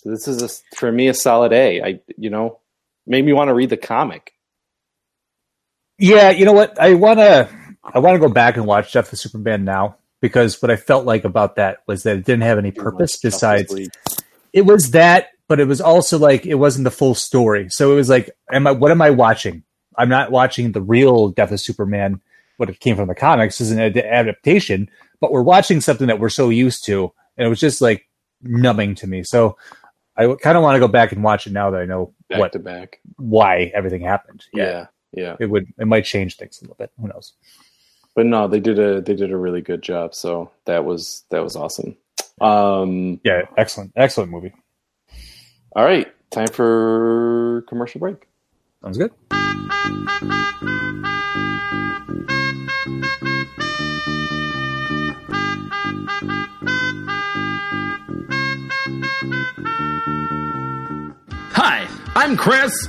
[0.04, 1.82] This is a, for me a solid A.
[1.82, 2.60] I you know
[3.06, 4.32] made me want to read the comic.
[6.00, 6.80] Yeah, you know what?
[6.80, 7.48] I wanna
[7.84, 11.24] I wanna go back and watch Death of Superman now because what I felt like
[11.24, 13.72] about that was that it didn't have any purpose besides
[14.52, 17.68] it was that, but it was also like it wasn't the full story.
[17.70, 19.62] So it was like, am I what am I watching?
[19.96, 22.20] I'm not watching the real Death of Superman,
[22.56, 24.88] what it came from the comics, is an ad- adaptation,
[25.20, 28.08] but we're watching something that we're so used to, and it was just like
[28.42, 29.22] numbing to me.
[29.22, 29.58] So
[30.16, 32.38] I kind of want to go back and watch it now that I know back
[32.38, 33.00] what to back.
[33.16, 34.44] why everything happened.
[34.52, 34.86] Yeah, yeah.
[35.12, 36.90] It would it might change things a little bit.
[37.00, 37.32] Who knows?
[38.14, 40.14] But no, they did a they did a really good job.
[40.14, 41.96] So that was that was awesome.
[42.40, 44.52] Um, Yeah, excellent, excellent movie.
[45.76, 48.26] all right, time for commercial break.
[48.82, 49.12] Sounds good.
[61.52, 62.88] Hi, I'm Chris.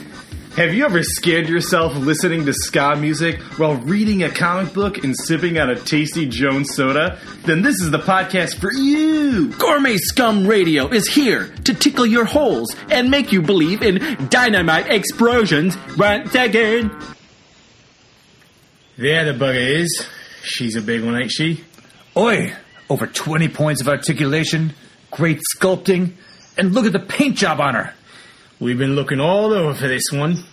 [0.55, 5.15] Have you ever scared yourself listening to ska music while reading a comic book and
[5.17, 7.17] sipping on a tasty Jones soda?
[7.45, 9.47] Then this is the podcast for you.
[9.53, 14.89] Gourmet Scum Radio is here to tickle your holes and make you believe in dynamite
[14.91, 16.91] explosions once again.
[18.97, 20.05] There the bugger is.
[20.43, 21.63] She's a big one, ain't she?
[22.17, 22.51] Oi!
[22.89, 24.73] Over 20 points of articulation,
[25.11, 26.11] great sculpting,
[26.57, 27.93] and look at the paint job on her.
[28.61, 30.43] We've been looking all over for this one.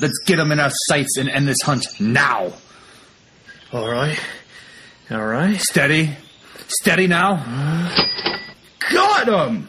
[0.00, 2.50] Let's get them in our sights and end this hunt now.
[3.74, 4.18] All right.
[5.10, 5.60] All right.
[5.60, 6.16] Steady.
[6.66, 7.36] Steady now.
[8.90, 9.68] Got him!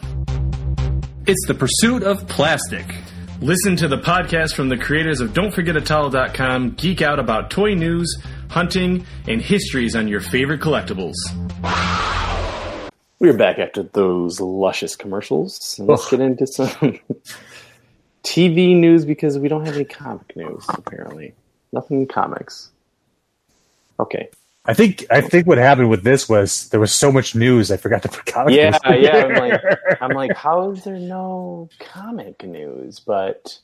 [1.26, 2.86] It's the pursuit of plastic.
[3.42, 6.70] Listen to the podcast from the creators of Don'tForgetATowel.com.
[6.76, 8.16] Geek out about toy news,
[8.48, 11.16] hunting, and histories on your favorite collectibles.
[13.18, 15.78] We're back after those luscious commercials.
[15.78, 16.10] Let's Ugh.
[16.12, 16.98] get into some
[18.24, 21.34] TV news because we don't have any comic news apparently.
[21.72, 22.70] Nothing in comics.
[23.98, 24.28] Okay.
[24.66, 27.76] I think I think what happened with this was there was so much news I
[27.76, 29.02] forgot to put comic Yeah, news.
[29.02, 29.16] yeah.
[29.24, 29.60] I'm like,
[30.00, 33.00] I'm like, how is there no comic news?
[33.00, 33.58] But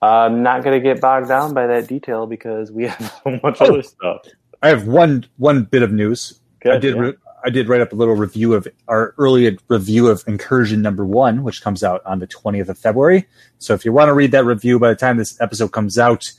[0.00, 3.58] I'm not going to get bogged down by that detail because we have so much
[3.60, 4.22] oh, other stuff.
[4.62, 6.40] I have one one bit of news.
[6.60, 7.00] Good, I did yeah.
[7.02, 7.14] re-
[7.44, 11.42] I did write up a little review of our early review of Incursion number one,
[11.42, 13.26] which comes out on the twentieth of February.
[13.58, 16.30] So if you want to read that review by the time this episode comes out,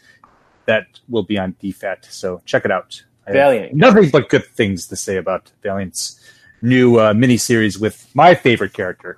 [0.66, 2.12] that will be on DFAT.
[2.12, 3.04] So check it out.
[3.28, 3.74] Valiant.
[3.74, 6.20] Nothing but good things to say about Valiant's
[6.62, 9.18] new uh, miniseries with my favorite character,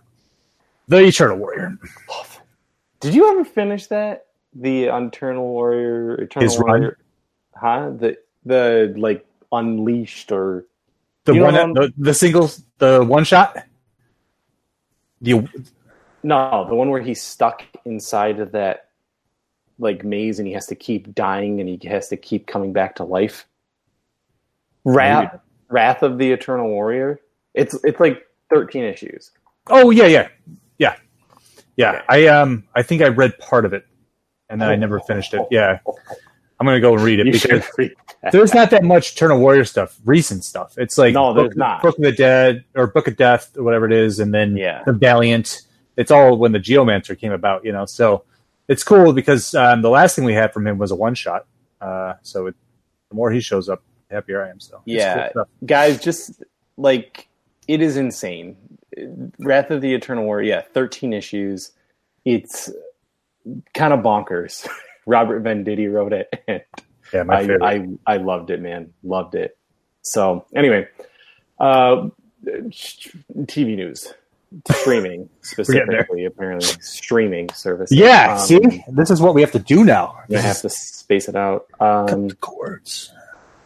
[0.87, 1.77] the Eternal Warrior.
[2.99, 4.27] Did you ever finish that?
[4.55, 6.95] The Eternal Warrior, Eternal His run?
[7.55, 7.91] Huh?
[7.97, 10.65] The the like Unleashed or
[11.25, 13.57] The You one, that, the, the singles, the one shot.
[15.21, 15.47] The
[16.23, 18.89] no, the one where he's stuck inside of that
[19.79, 22.95] like maze and he has to keep dying and he has to keep coming back
[22.95, 23.45] to life.
[24.85, 27.19] Wrath, Wrath of the Eternal Warrior.
[27.53, 29.31] It's it's like thirteen issues.
[29.67, 30.27] Oh yeah, yeah,
[30.77, 30.95] yeah,
[31.77, 31.91] yeah.
[31.91, 32.05] Okay.
[32.09, 33.85] I um, I think I read part of it,
[34.49, 35.47] and then I never finished it.
[35.51, 35.79] Yeah,
[36.63, 37.93] I'm gonna go and read it because read
[38.31, 40.77] there's not that much Eternal Warrior stuff, recent stuff.
[40.77, 41.81] It's like No, there's Book, not.
[41.81, 44.81] Book of the Dead or Book of Death or whatever it is, and then Yeah.
[44.85, 45.61] the Valiant.
[45.97, 47.85] It's all when the Geomancer came about, you know.
[47.85, 48.23] So
[48.69, 51.45] it's cool because um, the last thing we had from him was a one shot.
[51.81, 52.55] Uh, so it,
[53.09, 54.59] the more he shows up, the happier I am.
[54.61, 55.29] So Yeah.
[55.33, 56.43] cool guys just
[56.77, 57.27] like
[57.67, 58.55] it is insane
[59.39, 61.71] wrath of the eternal War, yeah 13 issues
[62.25, 62.71] it's
[63.73, 64.65] kind of bonkers
[65.05, 66.61] robert venditti wrote it and
[67.13, 67.63] yeah, my I, favorite.
[68.07, 69.57] I i loved it man loved it
[70.01, 70.87] so anyway
[71.59, 72.07] uh
[73.43, 74.13] tv news
[74.69, 79.83] streaming specifically apparently streaming service yeah, Um, see, this is what we have to do
[79.83, 80.17] now.
[80.31, 83.11] i have to space it out um cords.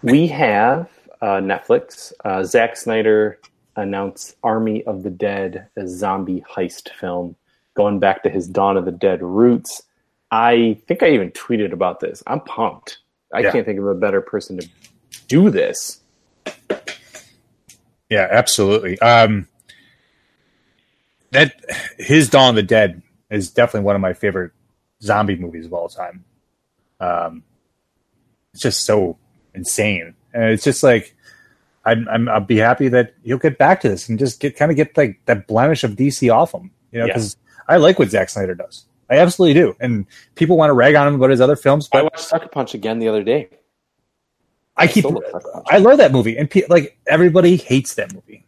[0.04, 0.90] we have
[1.22, 2.14] uh, Netflix.
[2.24, 3.40] Uh, Zack Snyder
[3.76, 7.36] announced Army of the Dead, a zombie heist film,
[7.76, 9.82] going back to his Dawn of the Dead roots.
[10.32, 12.22] I think I even tweeted about this.
[12.28, 13.00] I'm pumped.
[13.34, 13.52] I Yeah.
[13.52, 14.68] can't think of a better person to
[15.28, 16.02] do this.
[18.10, 18.98] Yeah, absolutely.
[19.00, 19.48] Um,
[21.32, 21.56] that
[21.98, 24.52] his Dawn of the Dead is definitely one of my favorite
[25.02, 26.24] zombie movies of all time.
[27.00, 27.44] Um,
[28.54, 29.18] it's just so
[29.54, 31.14] insane, and it's just like
[31.86, 34.72] I'm, I'm I'll be happy that he'll get back to this and just get kind
[34.72, 37.14] of get like that blemish of DC off him, you know, Yeah.
[37.14, 37.38] because
[37.68, 38.86] I like what Zack Snyder does.
[39.10, 42.02] I absolutely do, and people want to rag on him about his other films, I
[42.02, 43.50] watched Sucker Punch again the other day.
[44.76, 45.24] I keep love
[45.68, 48.46] I love that movie, and pe- like everybody hates that movie.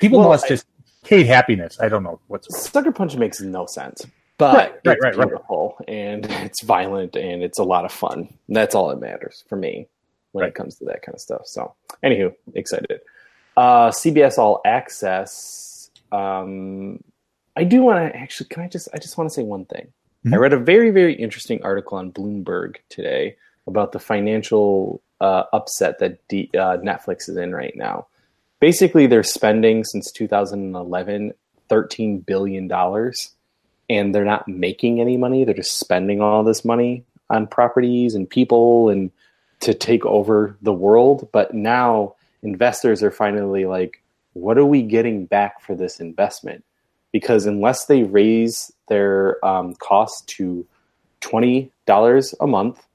[0.00, 0.66] People Well, must I- just
[1.04, 1.78] hate happiness.
[1.80, 4.04] I don't know what's Sucker Punch makes no sense,
[4.38, 5.72] but Right, right, it's right, right.
[5.88, 8.28] and it's violent and it's a lot of fun.
[8.48, 9.88] That's all that matters for me
[10.32, 10.48] when Right.
[10.50, 11.42] it comes to that kind of stuff.
[11.46, 13.00] So, anywho, excited.
[13.56, 15.90] Uh, CBS All Access.
[16.12, 17.02] Um,
[17.56, 18.48] I do want to actually.
[18.48, 18.88] Can I just?
[18.94, 19.88] I just want to say one thing.
[20.26, 20.40] I Mhm.
[20.40, 26.18] read a very, very interesting article on Bloomberg today about the financial uh, upset that
[26.28, 28.06] D, uh, Netflix is in right now.
[28.60, 31.32] Basically, they're spending since 2011
[31.68, 33.32] 13 billion dollars,
[33.88, 35.44] and they're not making any money.
[35.44, 39.10] They're just spending all this money on properties and people and
[39.60, 41.28] to take over the world.
[41.32, 44.02] But now investors are finally like,
[44.34, 46.62] what are we getting back for this investment?
[47.16, 50.66] Because unless they raise their um, cost to
[51.22, 52.86] twenty dollars a month,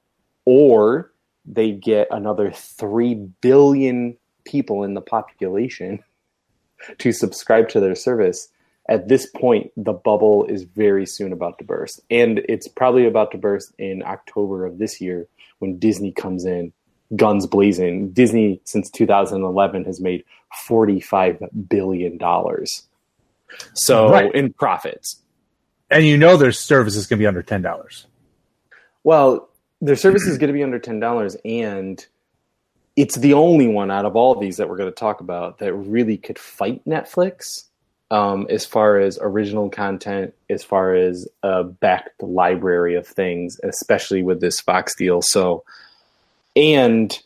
[0.45, 1.11] or
[1.43, 6.03] they get another three billion people in the population
[6.99, 8.49] to subscribe to their service.
[8.87, 11.99] At this point, the bubble is very soon about to burst.
[12.11, 16.73] And it's probably about to burst in October of this year when Disney comes in,
[17.15, 18.11] guns blazing.
[18.11, 20.23] Disney, since 2011, has made
[20.67, 22.19] $45 billion.
[23.73, 24.33] So, Right.
[24.33, 25.17] in profits.
[25.89, 28.07] and you know their service is going to be under ten dollars.
[29.03, 29.49] Well,
[29.81, 32.05] their service is going to be under ten dollars, and
[32.95, 35.73] it's the only one out of all these that we're going to talk about that
[35.73, 37.65] really could fight Netflix
[38.11, 44.21] um, as far as original content, as far as a backed library of things, especially
[44.21, 45.21] with this Fox deal.
[45.21, 45.63] So,
[46.55, 47.17] and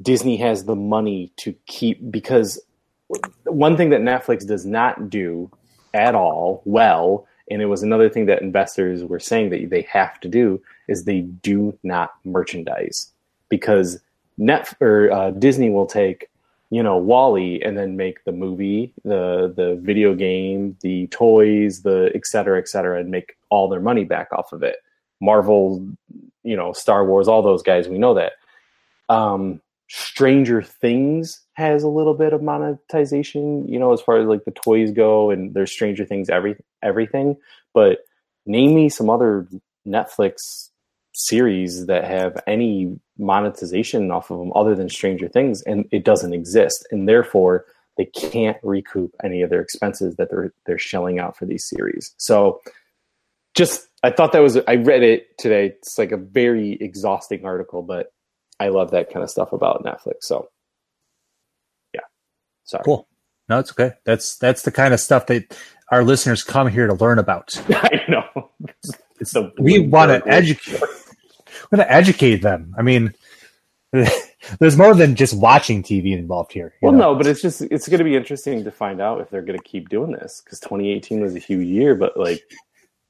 [0.00, 2.60] Disney has the money to keep because
[3.46, 5.50] one thing that Netflix does not do
[5.94, 10.20] at all well, and it was another thing that investors were saying that they have
[10.20, 13.12] to do is they do not merchandise
[13.48, 14.00] because
[14.38, 16.28] Net or uh, Disney will take
[16.70, 22.10] you know Wally and then make the movie, the the video game, the toys, the
[22.14, 24.76] et cetera, et cetera, and make all their money back off of it.
[25.20, 25.86] Marvel,
[26.42, 28.32] you know, Star Wars, all those guys, we know that.
[29.08, 34.44] Um, Stranger Things has a little bit of monetization, you know, as far as like
[34.44, 37.36] the toys go, and there's Stranger Things every everything.
[37.72, 38.00] But
[38.44, 39.48] name me some other
[39.86, 40.68] Netflix
[41.14, 46.34] series that have any monetization off of them other than Stranger Things, and it doesn't
[46.34, 47.64] exist, and therefore
[47.96, 52.14] they can't recoup any of their expenses that they're they're shelling out for these series.
[52.18, 52.60] So,
[53.56, 55.68] just I thought that was I read it today.
[55.68, 58.12] It's like a very exhausting article, but
[58.60, 60.16] I love that kind of stuff about Netflix.
[60.20, 60.50] So,
[62.66, 62.84] sorry.
[62.84, 63.08] Cool.
[63.48, 63.92] No, it's okay.
[64.04, 65.56] That's that's the kind of stuff that
[65.90, 67.54] our listeners come here to learn about.
[67.68, 68.50] I know.
[69.20, 70.80] It's, the we want to educate.
[70.80, 72.74] We want to educate them.
[72.78, 73.14] I mean,
[74.58, 76.74] there's more than just watching TV involved here.
[76.82, 77.12] Well, know?
[77.12, 79.58] no, but it's just it's going to be interesting to find out if they're going
[79.58, 82.42] to keep doing this because 2018 was a huge year, but like,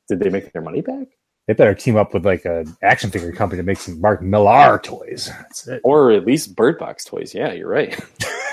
[0.08, 1.08] did they make their money back,
[1.46, 4.78] They better team up with like an action figure company to make some Mark Millar
[4.78, 5.30] toys.
[5.40, 5.80] That's it.
[5.82, 7.34] or at least Bird Box toys?
[7.34, 7.98] Yeah, you're right.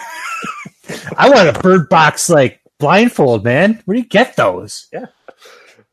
[1.17, 3.81] I want a bird box like blindfold, man.
[3.85, 4.87] Where do you get those?
[4.91, 5.05] Yeah.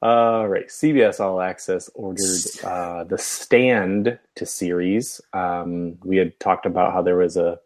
[0.03, 2.25] All right, CBS All Access ordered
[2.65, 5.21] uh, the Stand to series.
[5.35, 7.59] Um, we had talked about how there was a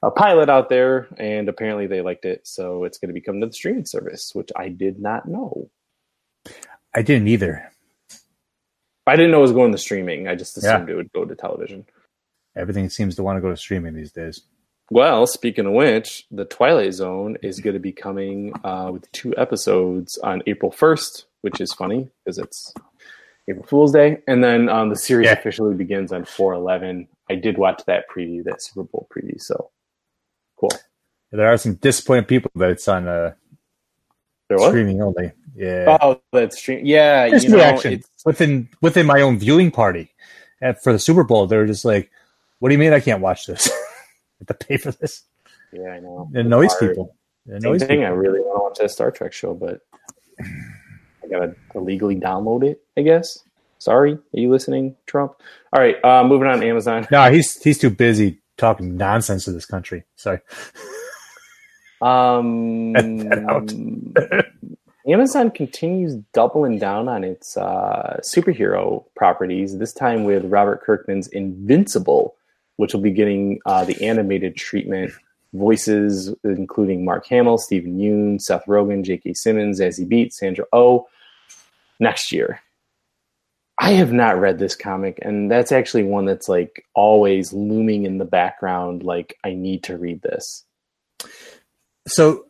[0.00, 3.52] a pilot out there, and apparently they liked it, so it's going to become the
[3.52, 5.68] streaming service, which I did not know.
[6.94, 7.68] I didn't either.
[9.08, 10.28] I didn't know it was going to streaming.
[10.28, 10.74] I just Yeah.
[10.76, 11.84] assumed it would go to television.
[12.56, 14.42] Everything seems to want to go to streaming these days.
[14.90, 19.34] Well, speaking of which, the Twilight Zone is going to be coming uh, with two
[19.36, 22.72] episodes on April 1st, which is funny because it's
[23.50, 24.22] April Fool's Day.
[24.26, 25.32] And then um, the series Yeah.
[25.32, 27.06] officially begins on 4 11.
[27.30, 29.38] I did watch that preview, that Super Bowl preview.
[29.40, 29.70] So
[30.58, 30.70] cool.
[31.32, 33.34] There are some disappointed people that it's on uh,
[34.56, 35.32] streaming only.
[35.54, 36.86] Yeah, Oh, that's stream.
[36.86, 40.10] Yeah, Just you know, reaction it's, within within my own viewing party
[40.62, 41.46] at, for the Super Bowl.
[41.46, 42.10] They were just like,
[42.60, 43.68] "What do you mean I can't watch this?
[44.38, 45.24] Have to pay for this?"
[45.72, 46.30] yeah, I know.
[46.34, 47.14] It annoys people.
[47.46, 48.04] It Same annoys thing.
[48.04, 49.80] I really want to watch that Star Trek show, but
[50.40, 52.82] I gotta illegally download it.
[52.96, 53.38] I guess.
[53.78, 55.34] Sorry, are you listening, Trump?
[55.72, 56.60] All right, uh, moving on.
[56.60, 57.06] to Amazon.
[57.10, 60.04] No, he's he's too busy talking nonsense to this country.
[60.16, 60.40] Sorry.
[62.02, 62.94] Um,
[65.08, 69.78] Amazon continues doubling down on its uh, superhero properties.
[69.78, 72.36] This time with Robert Kirkman's Invincible,
[72.78, 75.12] which will be getting uh, the animated treatment.
[75.54, 79.32] Voices including Mark Hamill, Steven Yeun, Seth Rogen, J.K.
[79.34, 81.08] Simmons, Zazie Beetz, Sandra Oh.
[82.00, 82.60] Next year.
[83.80, 88.18] I have not read this comic, and that's actually one that's like always looming in
[88.18, 89.02] the background.
[89.02, 90.64] Like I need to read this.
[92.06, 92.46] So,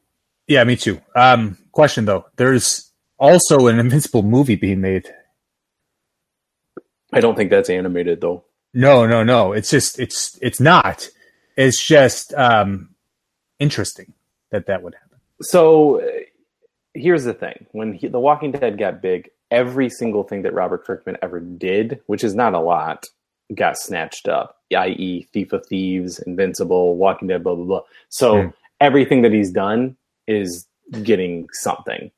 [0.47, 1.01] yeah, me too.
[1.15, 5.09] Um, question though: There's also an Invincible movie being made.
[7.13, 8.45] I don't think that's animated though.
[8.79, 9.53] No, no, no.
[9.55, 11.09] It's just it's it's not.
[11.57, 12.91] It's just um,
[13.59, 14.13] interesting
[14.53, 15.19] that that would happen.
[15.43, 16.07] So uh,
[16.95, 20.85] here's the thing: when he, The Walking Dead got big, every single thing that Robert
[20.85, 23.07] Kirkman ever did, which is not a lot,
[23.53, 24.59] got snatched up.
[24.77, 27.83] I.e., Thief of Thieves, Invincible, Walking Dead, blah blah blah.
[28.11, 28.49] So Hmm.
[28.81, 29.97] everything that he's done
[30.29, 30.69] is
[31.03, 32.13] getting something.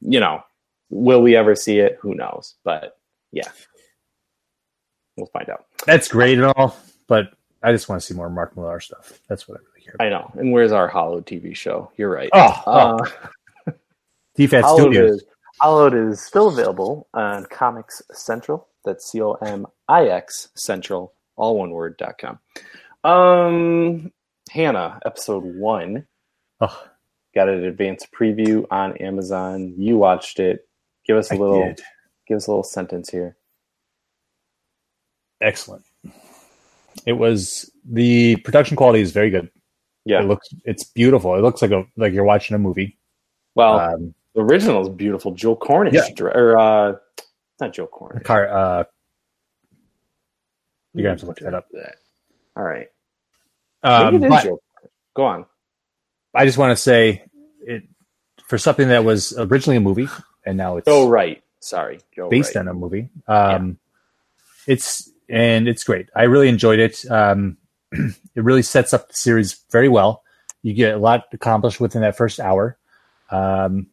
[0.00, 0.42] You know,
[0.90, 1.98] will we ever see it?
[2.00, 2.56] Who knows?
[2.64, 2.98] But
[3.30, 3.48] yeah,
[5.16, 5.66] we'll find out.
[5.86, 7.32] That's great and all, but
[7.62, 9.20] I just want to see more Mark Millar stuff.
[9.28, 10.06] That's what I really care about.
[10.06, 10.32] I know.
[10.40, 11.90] And where's our Hollow TV show?
[11.96, 12.30] You're right.
[12.32, 12.98] Oh, oh.
[13.66, 13.72] Uh,
[14.38, 15.10] DFAT Hollowed Studios.
[15.16, 15.24] is,
[15.60, 18.68] Hollowed is still available on Comix Central.
[18.84, 22.38] That's C O M I X Central, all one word, dot com.
[23.04, 24.12] Um,
[24.50, 26.06] Hannah, episode one,
[26.62, 26.84] Oh,
[27.34, 29.74] got an advanced preview on Amazon.
[29.76, 30.66] You watched it.
[31.06, 31.80] Give us a I little, did.
[32.26, 33.36] give us a little sentence here.
[35.40, 35.84] Excellent.
[37.06, 39.50] It was the production quality is very good.
[40.04, 40.20] Yeah.
[40.20, 41.34] It looks it's beautiful.
[41.36, 42.98] It looks like a like you're watching a movie.
[43.54, 45.32] well, Um, the original is beautiful.
[45.32, 46.24] Joe Cornish, Yeah.
[46.26, 46.92] or uh,
[47.60, 48.22] not Joe Cornish.
[48.24, 48.48] car.
[48.48, 48.84] Uh,
[50.94, 51.66] you're gonna have to look that up.
[52.56, 52.88] All right.
[53.82, 54.20] Um,
[55.14, 55.46] Go on.
[56.34, 57.24] I just want to say
[57.66, 57.84] it
[58.46, 60.08] for something that was originally a movie
[60.44, 61.42] and now it's oh right.
[61.60, 62.66] Sorry, Joe based Wright.
[62.66, 63.10] on a movie.
[63.28, 63.78] Um,
[64.66, 66.08] It's and it's great.
[66.14, 67.04] I really enjoyed it.
[67.10, 67.56] Um,
[67.92, 70.22] it really sets up the series very well.
[70.62, 72.76] You get a lot accomplished within that first hour.
[73.30, 73.86] Um,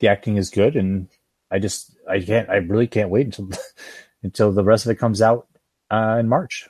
[0.00, 1.08] the acting is good, and
[1.50, 3.50] I just I can't I really can't wait until
[4.22, 5.46] until the rest of it comes out
[5.90, 6.68] uh, in March.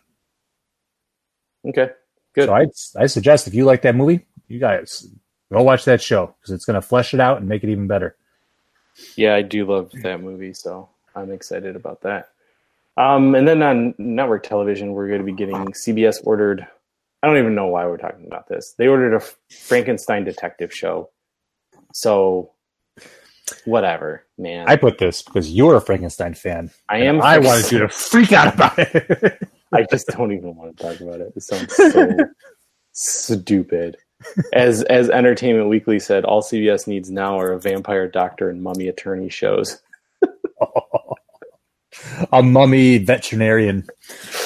[1.67, 1.91] Okay.
[2.35, 2.47] Good.
[2.47, 2.67] So I
[3.03, 5.07] I suggest if you like that movie, you guys
[5.53, 7.87] go watch that show because it's going to flesh it out and make it even
[7.87, 8.17] better.
[9.15, 12.31] Yeah, I do love that movie, so I'm excited about that.
[12.97, 16.67] Um, and then on network television, we're going to be getting CBS ordered.
[17.23, 18.75] I don't even know why we're talking about this.
[18.79, 19.21] They ordered a
[19.55, 21.11] Frankenstein detective show.
[21.93, 22.53] So,
[23.65, 24.69] whatever, man.
[24.69, 26.71] I put this because you're a Frankenstein fan.
[26.89, 27.21] I am.
[27.21, 29.49] I wanted you to freak out about it.
[29.73, 31.33] I just don't even want to talk about it.
[31.35, 32.17] It sounds so
[32.93, 33.97] stupid.
[34.53, 38.89] As as Entertainment Weekly said, all CBS needs now are a vampire doctor and mummy
[38.89, 39.81] attorney shows.
[42.33, 43.87] a mummy veterinarian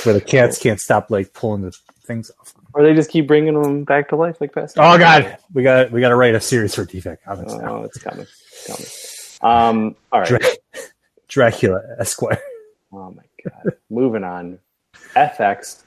[0.05, 1.73] where the cats can't stop like pulling the
[2.05, 2.55] things off.
[2.73, 4.73] Or they just keep bringing them back to life like that.
[4.77, 7.79] Oh god, we got we got to write a series for DFAT comics now.
[7.79, 8.27] Oh, it's coming.
[8.27, 9.59] It's coming.
[9.59, 10.29] Um, all right.
[10.29, 10.83] Dra-
[11.29, 12.41] Dracula Esquire.
[12.93, 13.75] Oh my god.
[13.89, 14.59] Moving on.
[15.15, 15.83] FX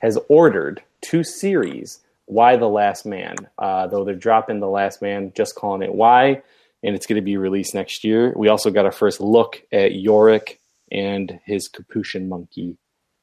[0.00, 2.00] has ordered two series.
[2.26, 3.36] Y the Last Man?
[3.58, 6.42] Uh, though they're dropping the Last Man, just calling it Y,
[6.82, 8.32] and it's going to be released next year.
[8.36, 10.60] We also got our first look at Yorick
[10.90, 12.76] and his Capuchin monkey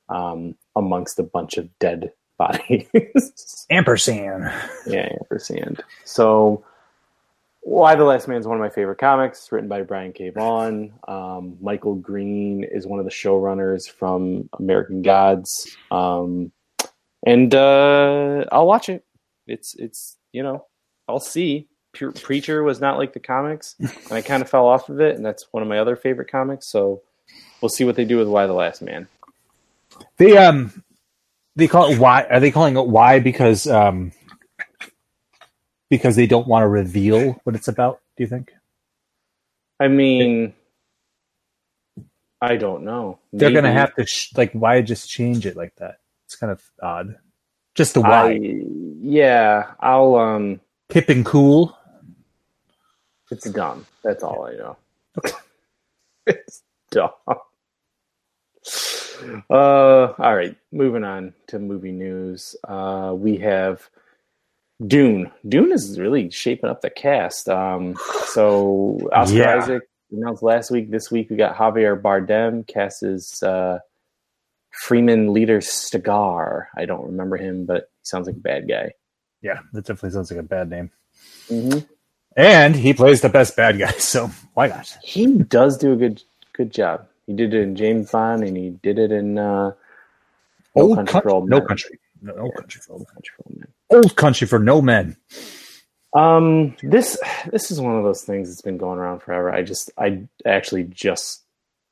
[0.10, 3.66] um, amongst a bunch of dead bodies.
[3.70, 4.52] Ampersand.
[4.86, 5.84] Yeah, ampersand.
[6.04, 6.66] So,
[7.62, 10.30] Y the Last Man is one of my favorite comics, written by Brian K.
[10.30, 10.94] Vaughan.
[11.08, 16.52] Um, Michael Green is one of the showrunners from American Gods, um,
[17.26, 19.06] and uh, I'll watch it.
[19.48, 20.66] It's it's you know
[21.08, 21.68] I'll see.
[21.94, 25.16] Pre- Preacher was not like the comics, and I kind of fell off of it,
[25.16, 26.68] and that's one of my other favorite comics.
[26.68, 27.02] So
[27.62, 29.08] we'll see what they do with Y the Last Man.
[30.18, 30.84] They um
[31.56, 34.12] they call it why are they calling it why because um
[35.90, 38.52] because they don't want to reveal what it's about, do you think?
[39.80, 40.54] I mean,
[42.42, 43.20] I don't know.
[43.32, 46.00] They're going to have to sh- like why just change it like that?
[46.26, 47.16] It's kind of odd.
[47.76, 48.40] Just the I, why.
[49.02, 50.62] yeah, I'll um.
[50.90, 51.78] Hip and cool.
[53.34, 53.86] It's dumb.
[54.04, 54.78] That's all I know.
[56.28, 56.62] it's
[56.92, 57.10] dumb.
[59.50, 62.56] Uh, all right, moving on to movie news.
[62.68, 63.90] Uh, we have
[64.86, 65.32] Dune.
[65.48, 67.50] Dune is really shaping up the cast.
[67.50, 69.56] Um, so Oscar Yeah.
[69.58, 70.92] Isaac announced last week.
[70.92, 73.80] This week we got Javier Bardem cast as uh,
[74.86, 76.66] Fremen Leader Stilgar.
[76.78, 78.92] I don't remember him, but he sounds like a bad guy.
[79.42, 80.92] Yeah, that definitely sounds like a bad name.
[81.50, 81.80] hmm
[82.36, 84.98] And he plays the best bad guy, so why not?
[85.04, 86.24] he does do a good
[86.54, 87.06] good job.
[87.28, 89.72] He did it in James Bond, and he did it in uh,
[90.76, 91.68] Old Country country, for Old no Men.
[91.68, 93.68] country, no, no country for old, Country for Old Men.
[93.92, 95.16] old country for no men.
[96.14, 97.18] Um, this
[97.52, 99.52] this is one of those things that's been going around forever.
[99.52, 101.42] I just I actually just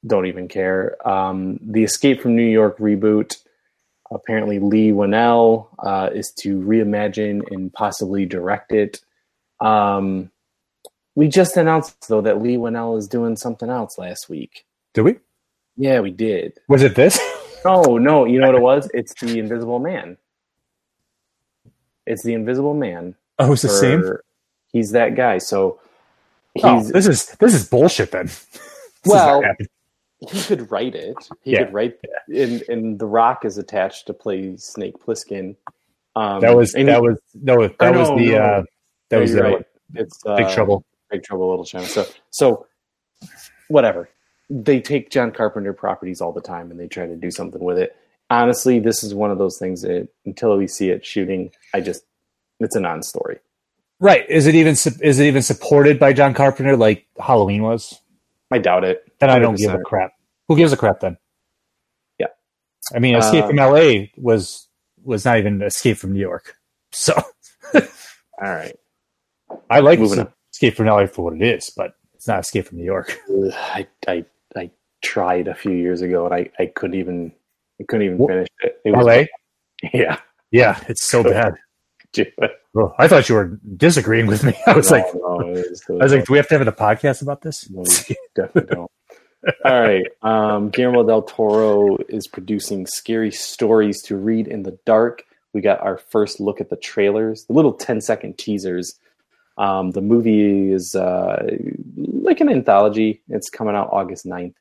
[0.05, 0.95] don't even care.
[1.07, 3.37] Um, the Escape from New York reboot.
[4.11, 8.99] Apparently, Leigh Whannell uh, is to reimagine and possibly direct it.
[9.61, 10.31] Um,
[11.15, 14.65] we just announced though that Leigh Whannell is doing something else last week.
[14.93, 15.19] Did we?
[15.77, 16.53] Yeah, we did.
[16.67, 17.19] Was it this?
[17.63, 18.89] No, no, you know what it was?
[18.91, 20.17] It's the Invisible Man.
[22.07, 23.13] It's the Invisible Man.
[23.39, 24.03] Oh, it's the same.
[24.73, 25.37] He's that guy.
[25.37, 25.79] So
[26.55, 28.11] he's Oh, this is this is bullshit.
[28.11, 28.29] Then.
[29.05, 29.43] Well,
[30.31, 31.15] he could write it.
[31.43, 31.97] He Yeah, could write,
[32.27, 35.55] and and The Rock is attached to play Snake Plissken.
[36.15, 38.37] Um, that was that he- was no that Oh, was the no.
[38.43, 38.63] uh,
[39.11, 39.65] that no, was right.
[39.93, 40.83] It's uh, Big Trouble.
[41.11, 41.85] Big Trouble Little China.
[41.85, 42.65] So so
[43.67, 44.09] whatever.
[44.49, 47.77] They take John Carpenter properties all the time and they try to do something with
[47.77, 47.95] it.
[48.29, 52.03] Honestly, this is one of those things that until we see it shooting, I just
[52.59, 53.39] it's a non-story.
[53.99, 54.25] Right?
[54.29, 57.99] Is it even is it even supported by John Carpenter like Halloween was?
[58.49, 59.11] I doubt it.
[59.19, 60.13] Then I don't give a crap.
[60.47, 61.17] Who gives a crap then?
[62.17, 62.27] Yeah.
[62.93, 64.11] I mean, Escape Uh, from L.A.
[64.17, 64.67] was
[65.03, 66.55] was not even Escape from New York.
[66.91, 67.13] So
[68.41, 68.75] All right.
[69.69, 69.99] I like.
[70.53, 71.07] Escape from L.A.
[71.07, 73.17] for what it is, but it's not Escape from New York.
[73.53, 74.25] I, I
[74.55, 74.69] I
[75.01, 77.31] tried a few years ago and I, I couldn't even
[77.79, 78.79] I couldn't even finish it.
[78.85, 79.29] it was, L.A.
[79.93, 80.19] Yeah.
[80.51, 81.53] Yeah, it's so bad.
[82.73, 84.53] Well, I thought you were disagreeing with me.
[84.67, 86.57] I was No, like, no, it was- it I was like, do we have to
[86.57, 87.69] have a podcast about this?
[87.69, 87.83] No,
[88.35, 88.91] definitely don't.
[89.65, 90.05] All right.
[90.21, 95.23] Um, Guillermo del Toro is producing scary stories to read in the dark.
[95.53, 98.99] We got our first look at the trailers, the little 10 second teasers.
[99.61, 101.47] Um, the movie is uh,
[101.95, 103.21] like an anthology.
[103.29, 104.55] It's coming out August 9th.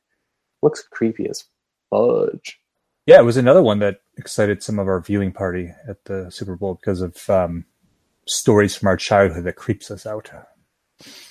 [0.61, 1.43] Looks creepy as
[1.89, 2.59] fudge.
[3.07, 6.55] Yeah, it was another one that excited some of our viewing party at the Super
[6.55, 7.65] Bowl because of um,
[8.27, 10.29] stories from our childhood that creeps us out.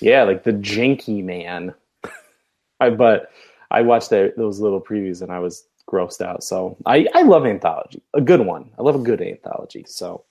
[0.01, 1.73] Yeah, like the Jangly Man.
[2.81, 3.29] I but
[3.71, 6.43] I watched the, those little previews and I was grossed out.
[6.43, 8.71] So I, I love anthology, a good one.
[8.77, 9.85] I love a good anthology.
[9.87, 10.25] So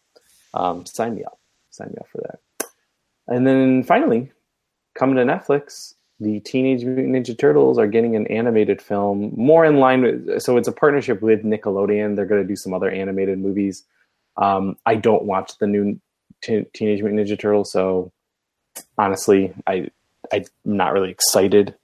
[0.52, 2.40] um, sign me up, sign me up for that.
[3.30, 4.32] And then finally,
[4.94, 9.76] coming to Netflix, the Teenage Mutant Ninja Turtles are getting an animated film, more in
[9.76, 10.42] line with.
[10.42, 12.16] So it's a partnership with Nickelodeon.
[12.16, 13.84] They're going to do some other animated movies.
[14.36, 15.98] Um, I don't watch the new
[16.42, 18.12] Te- Teenage Mutant Ninja Turtles, so
[18.98, 19.90] honestly, I
[20.32, 21.74] I'm not really excited.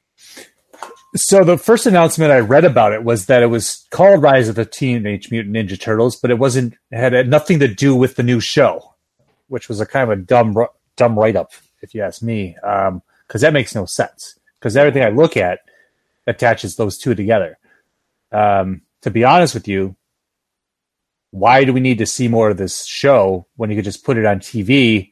[1.14, 4.54] So the first announcement I read about it was that it was called Rise of
[4.54, 8.40] the Teenage Mutant Ninja Turtles, but it wasn't had nothing to do with the new
[8.40, 8.94] show,
[9.48, 10.54] which was a kind of a dumb
[10.96, 14.38] dumb write up, if you ask me, because that makes no sense.
[14.58, 15.60] Because everything I look at
[16.26, 17.58] attaches those two together.
[18.32, 19.94] Um, to be honest with you,
[21.30, 24.16] why do we need to see more of this show when you could just put
[24.16, 25.10] it on TV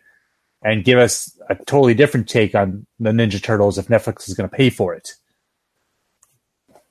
[0.63, 4.49] and give us a totally different take on the Ninja Turtles if Netflix is going
[4.49, 5.15] to pay for it?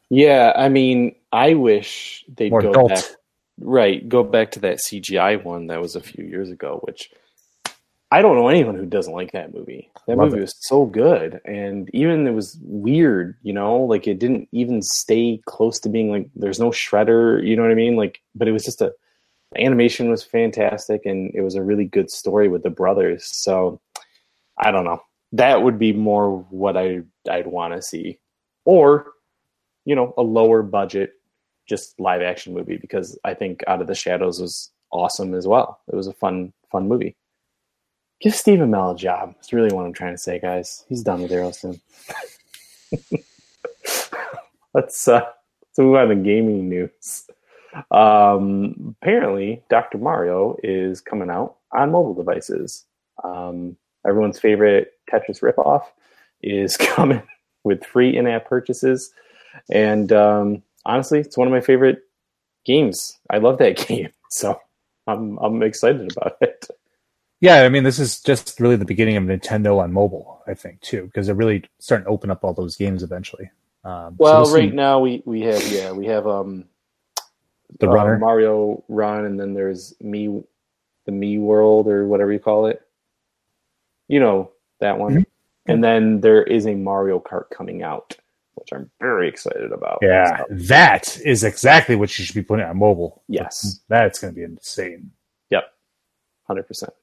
[0.09, 2.89] Yeah, I mean, I wish they'd More go adult.
[2.89, 3.03] back.
[3.59, 7.11] Right, go back to that CGI one that was a few years ago, which
[8.13, 9.89] I don't know anyone who doesn't like that movie.
[10.05, 10.41] That Love movie it.
[10.41, 15.41] was so good, and even it was weird, you know, like it didn't even stay
[15.47, 17.95] close to being like there's no shredder, you know what I mean?
[17.95, 18.93] Like, but it was just a
[19.53, 23.25] the animation was fantastic, and it was a really good story with the brothers.
[23.25, 23.81] So
[24.59, 25.01] I don't know.
[25.31, 28.19] That would be more what I I'd want to see,
[28.63, 29.07] or
[29.85, 31.13] you know, a lower budget,
[31.67, 35.79] just live action movie because I think Out of the Shadows was awesome as well.
[35.91, 37.15] It was a fun, fun movie.
[38.23, 39.35] Give Stephen Amell a job.
[39.35, 40.85] That's really what I'm trying to say, guys.
[40.87, 41.81] He's done with Arrowston.
[44.73, 45.25] let's uh,
[45.61, 47.25] let's move on to gaming news.
[47.91, 49.97] Um, apparently, Dr.
[49.97, 52.85] Mario is coming out on mobile devices.
[53.25, 53.75] Um,
[54.07, 55.83] everyone's favorite Tetris ripoff
[56.41, 57.23] is coming
[57.65, 59.11] with free in-app purchases,
[59.69, 61.99] and um, honestly, it's one of my favorite
[62.65, 63.19] games.
[63.29, 64.61] I love that game, so
[65.07, 66.52] I'm I'm excited about it.
[67.43, 70.79] Yeah, I mean, this is just really the beginning of Nintendo on mobile, I think,
[70.79, 73.51] too, because they're really starting to open up all those games eventually.
[73.83, 76.63] Um, so Well, we'll see right now we we have yeah we have um
[77.81, 78.17] the uh, runner.
[78.17, 80.41] Mario Run, and then there's me,
[81.05, 82.81] the Me World or whatever you call it.
[84.07, 85.13] You know that one.
[85.13, 85.25] Mhm.
[85.67, 88.15] And then there is a Mario Kart coming out,
[88.55, 89.99] which I'm very excited about.
[90.01, 93.21] yeah, So, that is exactly what you should be putting on mobile.
[93.27, 93.81] yes.
[93.89, 95.11] That's going to be insane.
[95.49, 95.65] Yep.
[96.47, 96.93] Hundred percent.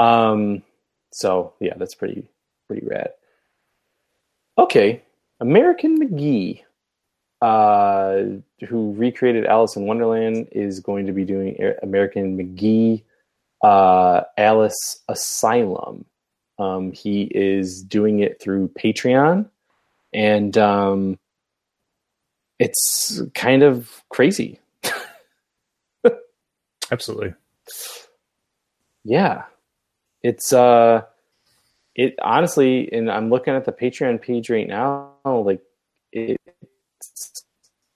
[0.00, 0.62] Um.
[1.12, 2.28] So yeah, that's pretty
[2.68, 3.10] pretty rad.
[4.58, 5.02] Okay,
[5.40, 6.62] American McGee,
[7.42, 8.38] uh,
[8.68, 13.02] who recreated Alice in Wonderland, is going to be doing American McGee,
[13.62, 16.04] uh, Alice Asylum.
[16.58, 19.48] Um, he is doing it through Patreon,
[20.12, 21.18] and um,
[22.58, 24.60] it's kind of crazy.
[26.92, 27.34] Absolutely.
[29.04, 29.44] Yeah.
[30.22, 31.02] It's uh
[31.94, 35.62] it honestly and I'm looking at the Patreon page right now, like
[36.12, 37.44] it's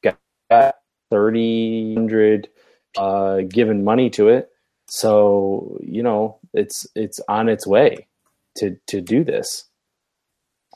[0.03, 0.77] got
[1.11, 2.49] thirty hundred
[2.97, 4.51] uh given money to it.
[4.87, 8.07] So, you know, it's it's on its way
[8.57, 9.65] to to do this.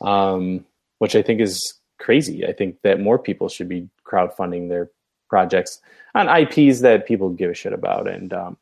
[0.01, 0.65] Um
[0.99, 2.47] which I think is crazy.
[2.47, 4.91] I think that more people should be crowdfunding their
[5.29, 5.81] projects
[6.15, 8.57] on IPs that people give a shit about and um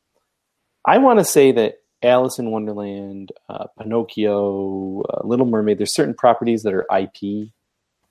[0.85, 6.15] I want to say that Alice in Wonderland, uh, Pinocchio, uh, Little Mermaid, there's certain
[6.15, 7.49] properties that are IP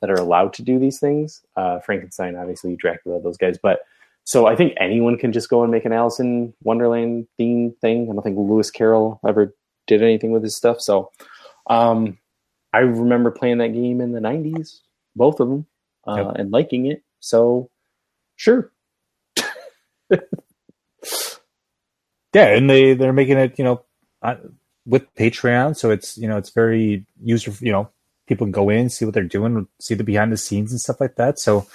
[0.01, 1.41] that are allowed to do these things.
[1.55, 3.57] Uh, Frankenstein, obviously, Dracula, those guys.
[3.61, 3.79] But
[4.23, 8.09] so I think anyone can just go and make an Alice in Wonderland theme thing.
[8.09, 9.55] I don't think Lewis Carroll ever
[9.87, 10.81] did anything with his stuff.
[10.81, 11.11] So
[11.69, 12.17] um,
[12.73, 14.79] I remember playing that game in the 90s,
[15.15, 15.65] both of them,
[16.07, 16.35] uh, Yep.
[16.37, 17.03] and liking it.
[17.19, 17.69] So
[18.35, 18.71] sure.
[22.35, 23.85] Yeah, and they they're making it, you know,
[24.21, 24.35] uh,
[24.85, 27.89] with Patreon, so it's you know it's very user, you know,
[28.27, 30.99] people can go in see what they're doing, see the behind the scenes and stuff
[31.01, 31.39] like that.
[31.39, 31.65] So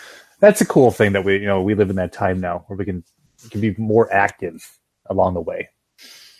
[0.40, 2.76] that's a cool thing that we you know we live in that time now where
[2.76, 3.04] we can
[3.42, 5.70] we can be more active along the way.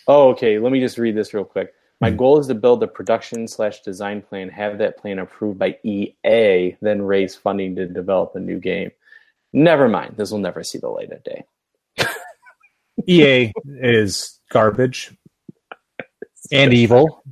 [0.07, 0.59] Oh, okay.
[0.59, 1.73] Let me just read this real quick.
[1.99, 2.17] My Hmm.
[2.17, 6.77] goal is to build a production slash design plan, have that plan approved by EA,
[6.81, 8.91] then raise funding to develop a new game.
[9.53, 10.15] Never mind.
[10.17, 11.45] This will never see the light of day.
[13.07, 15.11] EA is garbage
[16.51, 17.23] and evil,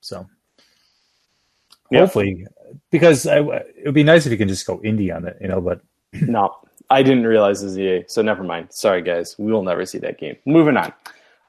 [0.00, 0.26] so
[1.90, 2.00] Yeah.
[2.00, 2.46] hopefully
[2.90, 5.48] because I, it would be nice if you can just go indie on it, you
[5.48, 5.60] know.
[5.60, 5.80] But
[6.12, 6.56] No,
[6.90, 8.68] I didn't realize was EA, so never mind.
[8.72, 9.36] Sorry, guys.
[9.38, 10.36] We will never see that game.
[10.46, 10.92] Moving on.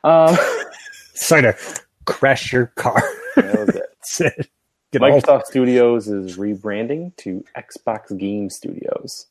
[0.04, 0.38] Um,
[1.14, 1.58] sorry to
[2.06, 3.02] crash your car.
[3.36, 4.50] that was it.
[4.94, 9.28] Microsoft Studios is rebranding to Xbox Game Studios.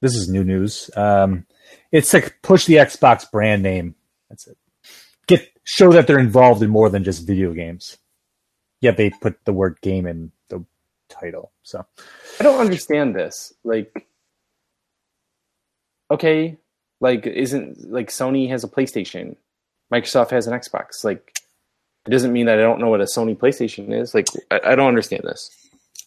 [0.00, 0.90] This is new news.
[0.96, 1.46] Um,
[1.92, 3.94] it's like push the Xbox brand name.
[4.28, 4.58] That's it.
[5.26, 7.98] Get show that they're involved in more than just video games.
[8.80, 10.64] Yet they put the word game in the
[11.08, 11.52] title.
[11.62, 11.84] So
[12.38, 13.54] I don't understand this.
[13.64, 14.06] Like,
[16.10, 16.58] okay,
[17.00, 19.36] like isn't like Sony has a PlayStation,
[19.92, 21.04] Microsoft has an Xbox.
[21.04, 21.32] Like,
[22.06, 24.14] it doesn't mean that I don't know what a Sony PlayStation is.
[24.14, 25.50] Like, I, I don't understand this.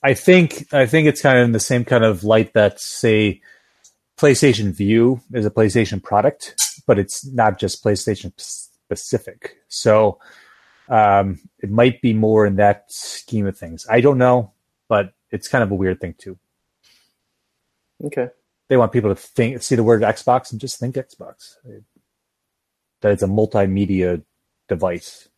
[0.02, 3.42] I think I think it's kind of in the same kind of light that say
[4.20, 6.56] PlayStation Vue is a PlayStation product,
[6.86, 9.56] but it's not just PlayStation specific.
[9.70, 10.20] So
[10.90, 13.88] um, it might be more in that scheme of things.
[13.90, 14.52] I don't know,
[14.90, 16.38] but it's kind of a weird thing too.
[18.04, 18.28] Okay,
[18.68, 21.56] They want people to think, see the word Xbox and just think Xbox.
[23.02, 24.22] that it's a multimedia
[24.68, 25.30] device.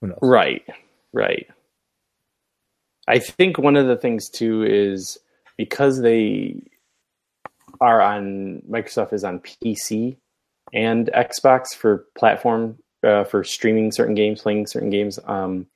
[0.00, 0.18] Who knows?
[0.22, 0.64] Right,
[1.12, 1.46] right.
[3.08, 5.18] I think one of the things too is
[5.56, 6.62] because they
[7.80, 10.16] are on Microsoft is on PC
[10.72, 15.18] and Xbox for platform uh, for streaming certain games, playing certain games.
[15.26, 15.66] Um,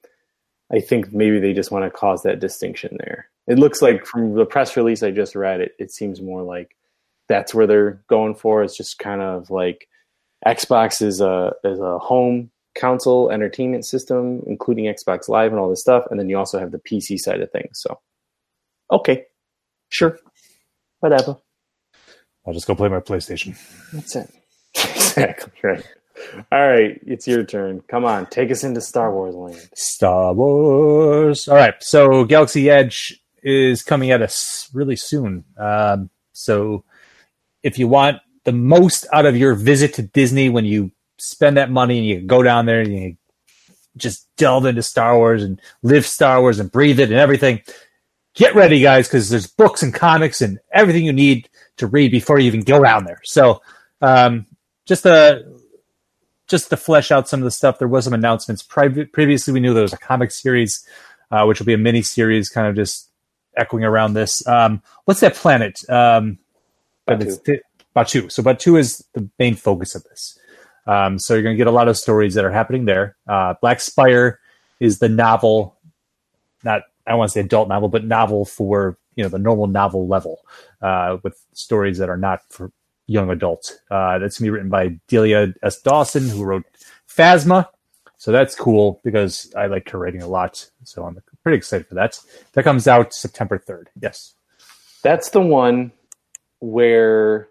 [0.72, 3.28] I think maybe they just want to cause that distinction there.
[3.46, 6.76] It looks like from the press release I just read, it it seems more like
[7.28, 8.62] that's where they're going for.
[8.62, 9.88] It's just kind of like
[10.46, 15.80] Xbox is a is a home console entertainment system, including Xbox Live and all this
[15.80, 17.80] stuff, and then you also have the PC side of things.
[17.80, 18.00] So,
[18.90, 19.24] okay,
[19.88, 20.18] sure,
[21.00, 21.36] whatever.
[22.46, 23.56] I'll just go play my PlayStation.
[23.92, 24.30] That's it.
[24.74, 25.86] exactly right.
[26.50, 27.82] All right, it's your turn.
[27.88, 29.68] Come on, take us into Star Wars land.
[29.74, 31.48] Star Wars.
[31.48, 35.44] All right, so Galaxy Edge is coming at us really soon.
[35.58, 36.84] Um, so
[37.62, 41.70] if you want the most out of your visit to Disney when you spend that
[41.70, 43.16] money and you go down there and you
[43.96, 47.62] just delve into Star Wars and live Star Wars and breathe it and everything,
[48.36, 52.38] get ready, guys, because there's books and comics and everything you need to read before
[52.38, 53.20] you even go down there.
[53.24, 53.60] So
[54.00, 54.46] um,
[54.84, 55.44] just to
[56.46, 58.62] just to flesh out some of the stuff, there was some announcements.
[58.62, 60.86] Pri- previously, we knew there was a comic series,
[61.32, 63.10] uh, which will be a mini series, kind of just
[63.56, 64.46] echoing around this.
[64.46, 65.80] Um, what's that planet?
[65.90, 66.38] Um,
[67.04, 67.58] but Batuu.
[67.96, 68.30] Batuu.
[68.30, 70.38] So Batuu is the main focus of this.
[70.86, 73.16] Um, so you're going to get a lot of stories that are happening there.
[73.26, 74.38] Uh, Black Spire
[74.78, 75.76] is the novel,
[76.62, 79.66] not I don't want to say adult novel, but novel for you know the normal
[79.66, 80.40] novel level,
[80.82, 82.70] uh, with stories that are not for
[83.06, 83.78] young adults.
[83.90, 85.80] Uh, that's gonna be written by Delilah S.
[85.80, 86.64] Dawson, who wrote
[87.08, 87.68] Phasma.
[88.18, 90.68] So that's cool because I like her writing a lot.
[90.84, 92.18] So I'm pretty excited for that.
[92.54, 93.86] That comes out September 3rd.
[94.00, 94.34] Yes.
[95.02, 95.92] That's the one
[96.60, 97.48] where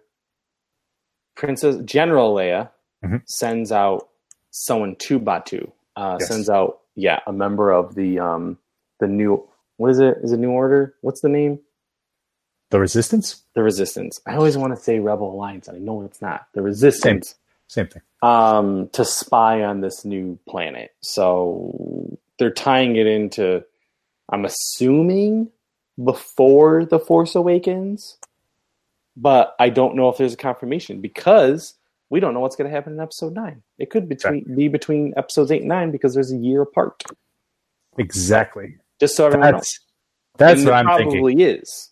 [1.35, 2.69] Princess General Leia
[3.03, 3.21] Mhm.
[3.25, 4.09] sends out
[4.51, 5.71] someone to Batuu.
[5.95, 6.29] Uh, Yes.
[6.29, 8.57] Sends out, yeah, a member of the um
[8.99, 10.17] the new what is it?
[10.23, 10.95] Is it New Order?
[11.01, 11.59] What's the name?
[12.71, 13.43] The Resistance?
[13.53, 14.19] The Resistance.
[14.25, 15.67] I always want to say Rebel Alliance.
[15.67, 17.35] and I know it's not the Resistance.
[17.67, 18.01] Same thing.
[18.21, 20.91] um, to spy on this new planet.
[21.01, 23.63] So they're tying it into,
[24.29, 25.49] I'm assuming,
[26.01, 28.17] before The Force Awakens,
[29.17, 31.73] but I don't know if there's a confirmation because
[32.09, 33.63] we don't know what's going to happen in Episode Nine.
[33.79, 37.03] It could between, be between Episodes Eight and Nine because there's a year apart.
[37.97, 38.77] Exactly.
[38.99, 39.61] Just so everyone knows.
[39.61, 39.79] That's,
[40.37, 41.21] that's And what I'm thinking.
[41.21, 41.89] probably is.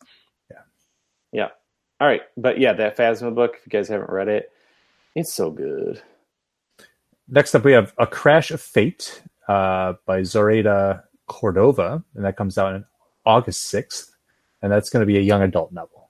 [0.52, 0.58] Yeah.
[1.32, 1.50] Yeah.
[2.02, 2.22] All right.
[2.38, 4.52] But yeah, that Phasma book, if you guys haven't read it,
[5.16, 6.02] it's so good.
[7.28, 12.58] Next up, we have A Crash of Fate uh, by Zoraida Cordova, and that comes
[12.58, 12.86] out on
[13.26, 14.12] August 6th,
[14.62, 16.10] and that's going to be a young adult novel.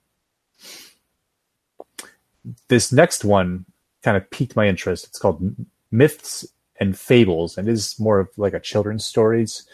[2.67, 3.65] This next one
[4.03, 5.05] kind of piqued my interest.
[5.05, 5.55] It's called
[5.91, 6.45] Myths
[6.79, 9.65] and Fables, and it is more of like a children's stories,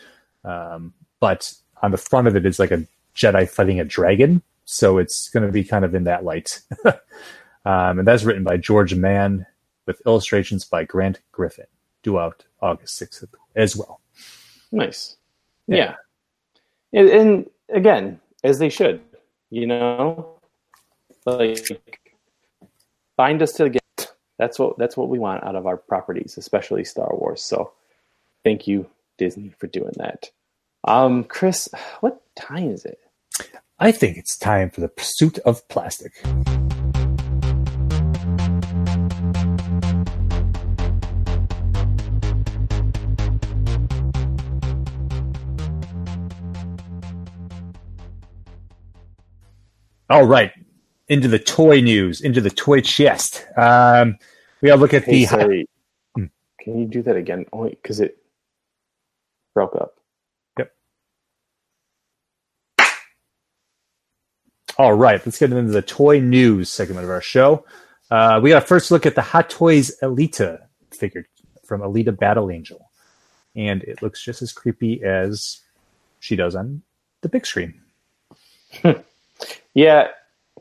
[0.44, 4.98] um, but on the front of it is like a Jedi fighting a dragon, so
[4.98, 6.62] it's going to be kind of in that light.
[6.86, 9.46] um, and that's written by George Mann
[9.86, 11.66] with illustrations by Grant Griffin,
[12.04, 14.00] due out August 6th as well.
[14.72, 15.18] Nice.
[15.68, 15.96] Yeah.
[16.92, 17.02] Yeah.
[17.02, 19.02] And, and again, as they should,
[19.50, 20.40] you know,
[21.26, 21.68] like
[23.16, 24.14] bind us to the gift.
[24.38, 27.42] That's what that's what we want out of our properties, especially Star Wars.
[27.42, 27.74] So,
[28.44, 30.30] thank you Disney for doing that.
[30.86, 31.70] Um, Chris,
[32.00, 33.00] what time is it?
[33.80, 36.14] I think it's time for the pursuit of plastic.
[50.10, 50.52] All right,
[51.08, 53.46] into the toy news, into the toy chest.
[53.56, 54.18] Um,
[54.62, 55.70] we got to look at Hey, the sorry.
[56.16, 56.26] Hmm.
[56.60, 57.46] Can you do that again?
[57.54, 58.18] Only because it
[59.54, 59.99] broke up.
[64.80, 67.66] All right, let's get into the toy news segment of our show.
[68.10, 71.28] Uh, we got a first look at the Hot Toys Alita figure
[71.66, 72.90] from Alita Battle Angel,
[73.58, 75.60] and it looks just as creepy as
[76.22, 76.82] she does on
[77.22, 77.82] the big screen.
[79.74, 80.08] Yeah,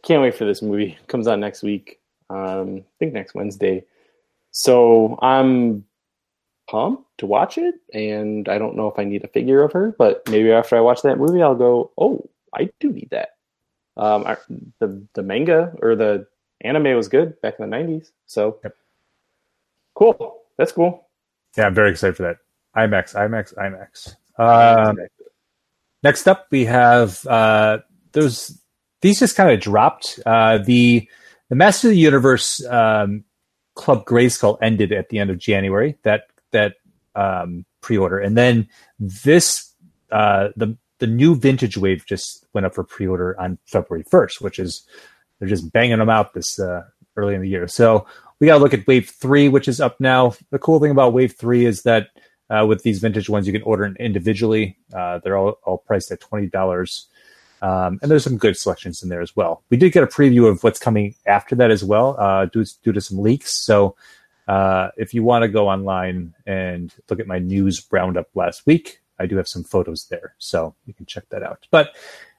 [0.02, 0.98] can't wait for this movie.
[1.08, 1.98] Comes out next week.
[2.30, 3.84] Um, I think next Wednesday.
[4.50, 5.84] So I'm
[6.68, 9.94] pumped to watch it, and I don't know if I need a figure of her,
[9.98, 13.38] but maybe after I watch that movie, I'll go, "Oh, I do need that."
[13.99, 14.36] Um, I,
[14.78, 16.26] the the manga or the
[16.62, 18.74] anime was good back in the '90s, so Yep.
[19.94, 20.42] cool.
[20.57, 21.07] That's cool.
[21.57, 22.36] Yeah, I'm very excited for that.
[22.76, 24.14] IMAX, IMAX, IMAX.
[24.38, 24.99] Um,
[26.03, 27.78] Next up, we have uh,
[28.12, 28.57] those.
[29.01, 30.20] These just kind of dropped.
[30.24, 31.09] Uh, the
[31.49, 33.24] the Master of the Universe um,
[33.74, 35.96] Club Grayskull ended at the end of January.
[36.05, 36.74] That that
[37.16, 38.68] um, pre-order, and then
[39.01, 39.72] this
[40.12, 44.59] uh, the the new Vintage Wave just went up for pre-order on February first, which
[44.59, 44.86] is
[45.38, 46.82] they're just banging them out this uh,
[47.16, 47.68] early in the year.
[47.68, 48.07] So
[48.40, 50.34] we got to look at Wave three, which is up now.
[50.51, 52.09] The cool thing about Wave three is that
[52.51, 54.76] uh, with these vintage ones, you can order individually.
[54.94, 57.07] Uh, they're all, all priced at twenty dollars.
[57.61, 59.64] Um, and there's some good selections in there as well.
[59.68, 62.92] We did get a preview of what's coming after that as well, uh, due, due
[62.92, 63.64] to some leaks.
[63.66, 63.96] So
[64.46, 69.01] uh, if you want to go online and look at my news roundup last week,
[69.18, 71.66] I do have some photos there, so you can check that out.
[71.70, 71.96] But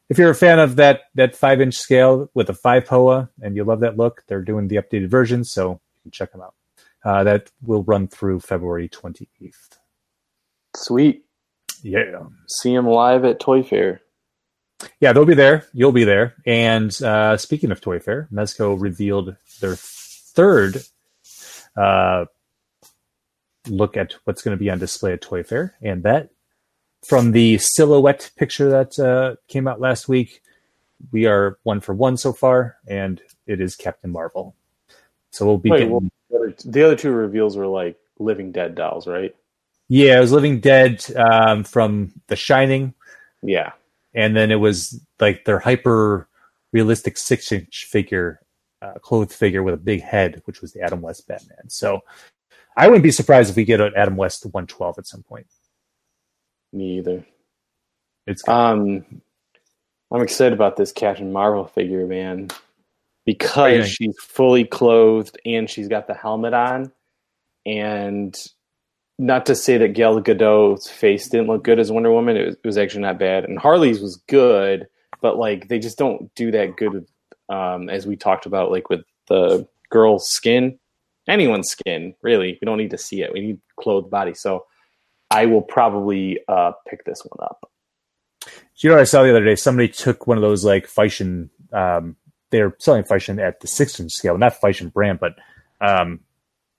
[0.09, 3.55] if you're a fan of that that five inch scale with a five POA and
[3.55, 6.55] you love that look, they're doing the updated version, so you can check them out.
[7.03, 9.77] Uh, that will run through February 28th.
[10.75, 11.23] Sweet.
[11.81, 12.23] Yeah.
[12.47, 14.01] See them live at Toy Fair.
[14.99, 15.65] Yeah, they'll be there.
[15.73, 16.35] You'll be there.
[16.45, 20.83] And uh, speaking of Toy Fair, Mezco revealed their third
[21.77, 22.25] uh,
[23.67, 26.29] look at what's going to be on display at Toy Fair, and that
[27.03, 30.41] from the silhouette picture that uh, came out last week,
[31.11, 34.55] we are one for one so far, and it is Captain Marvel.
[35.31, 38.51] So we'll be Wait, getting, well, the other- the other two reveals were like Living
[38.51, 39.35] Dead dolls, right?
[39.91, 42.93] yeah, it was Living Dead um, from The Shining,
[43.41, 43.71] Yeah.
[44.13, 46.27] and then it was like their hyper
[46.73, 48.39] realistic six inch figure,
[48.83, 51.69] uh, clothed figure with a big head, which was the Adam West Batman.
[51.69, 52.01] So
[52.77, 55.47] I wouldn't be surprised if we get an Adam West 112 at some point.
[56.73, 57.25] Me either.
[58.27, 58.51] It's good.
[58.51, 59.21] Um,
[60.11, 62.49] I'm excited about this Captain Marvel figure, man,
[63.25, 63.85] because Yeah.
[63.85, 66.91] she's fully clothed and she's got the helmet on.
[67.65, 68.35] And
[69.17, 72.55] not to say that Gal Gadot's face didn't look good as Wonder Woman, it was,
[72.55, 73.45] it was actually not bad.
[73.45, 74.87] And Harley's was good,
[75.21, 77.05] but like they just don't do that good,
[77.49, 80.79] um, as we talked about, like with the girl's skin,
[81.27, 82.57] anyone's skin, really.
[82.61, 83.33] We don't need to see it.
[83.33, 84.33] We need clothed body.
[84.33, 84.65] So
[85.31, 87.69] I will probably uh, pick this one up.
[88.77, 89.55] You know what I saw the other day?
[89.55, 91.49] Somebody took one of those like Phicen.
[91.73, 92.15] Um,
[92.49, 95.35] they're selling Phicen at the six inch scale, not Phicen brand, but
[95.81, 96.21] um,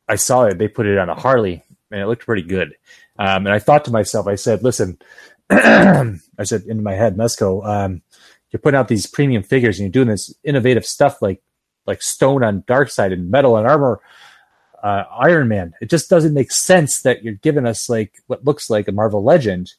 [0.08, 0.58] I saw it.
[0.58, 2.74] They put it on a Harley, and it looked pretty good.
[3.18, 4.98] Um, and I thought to myself, I said, "Listen,"
[5.50, 8.02] I said into my head, Mezco, um,
[8.50, 11.42] you're putting out these premium figures, and you're doing this innovative stuff like
[11.86, 14.00] like stone on Darkseid and metal and armor.
[14.82, 15.74] Uh, Iron Man.
[15.80, 19.22] It just doesn't make sense that you're giving us like what looks like a Marvel
[19.22, 19.72] Legend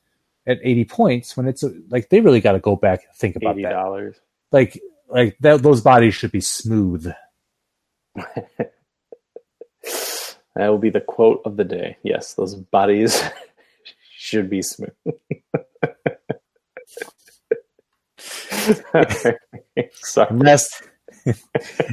[0.47, 3.35] at 80 points when it's a, like they really got to go back and think
[3.35, 3.71] about Eighty that.
[3.71, 4.15] dollars.
[4.51, 4.79] Like
[5.09, 7.11] like that, those bodies should be smooth.
[10.55, 11.97] That will be the quote of the day.
[12.03, 13.23] Yes, those bodies
[14.17, 14.89] should be smooth.
[19.93, 20.27] Sorry.
[20.29, 20.83] And last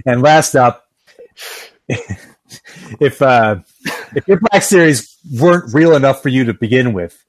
[0.04, 0.88] and last up,
[3.00, 3.56] if uh,
[4.14, 7.22] if your Black Series weren't real enough for you to begin with,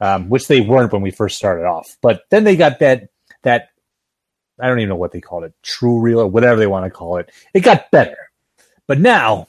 [0.00, 3.08] um, which they weren't when we first started off, but then they got that
[3.42, 3.68] that
[4.60, 6.90] I don't even know what they called it, true real or whatever they want to
[6.90, 7.30] call it.
[7.54, 8.30] It got better,
[8.86, 9.48] but now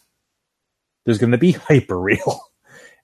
[1.05, 2.41] there's going to be hyper real.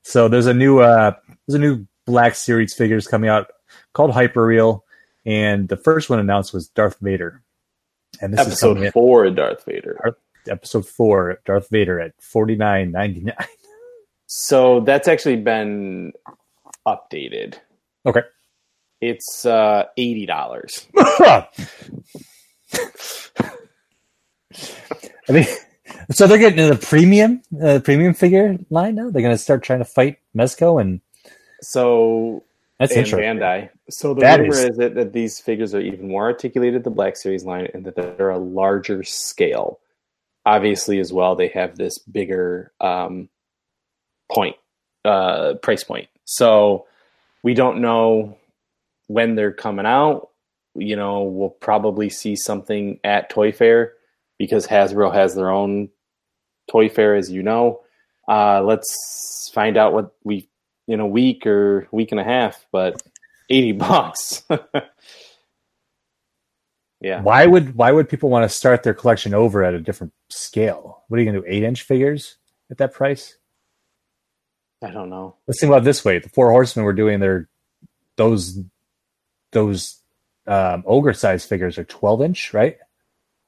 [0.03, 1.13] So there's a new uh,
[1.47, 3.47] there's a new Black Series figures coming out
[3.93, 4.85] called Hyper Real,
[5.25, 7.41] and the first one announced was Darth Vader,
[8.21, 10.15] and this is Episode in- four, Darth Vader.
[10.49, 13.35] Episode four, Darth Vader at forty nine ninety nine.
[14.27, 16.11] So that's actually been
[16.87, 17.59] updated.
[18.07, 18.23] Okay.
[18.99, 20.87] It's uh, eighty dollars.
[20.97, 21.47] I
[25.29, 25.45] mean,
[26.11, 29.09] so they're getting into the premium, uh, premium figure line now.
[29.09, 31.01] They're going to start trying to fight Mezco, and
[31.61, 32.43] So
[32.79, 33.39] that's and interesting.
[33.39, 33.69] Bandai.
[33.89, 36.93] So the That rumor is- is, that, that these figures are even more articulated than
[36.93, 39.79] Black Series line, and that they're a larger scale.
[40.45, 43.29] Obviously, as well, they have this bigger um,
[44.31, 44.55] point
[45.03, 46.09] uh, price point.
[46.25, 46.87] So
[47.43, 48.37] we don't know
[49.07, 50.29] when they're coming out.
[50.75, 53.93] You know, we'll probably see something at Toy Fair
[54.37, 55.89] because Hasbro has their own
[56.69, 57.81] Toy Fair, as you know.
[58.27, 60.49] Uh, let's find out what we
[60.87, 63.01] in a week or week and a half, but
[63.49, 64.43] 80 bucks.
[67.05, 67.21] Yeah.
[67.21, 71.03] Why would why would people want to start their collection over at a different scale?
[71.07, 71.53] What are you going to do?
[71.55, 72.37] Eight inch figures
[72.71, 73.37] at that price?
[74.83, 75.35] I don't know.
[75.45, 77.47] Let's think about it this way: the Four Horsemen were doing their
[78.15, 78.59] those
[79.51, 79.99] those
[80.47, 82.77] um, ogre size figures are twelve inch, right?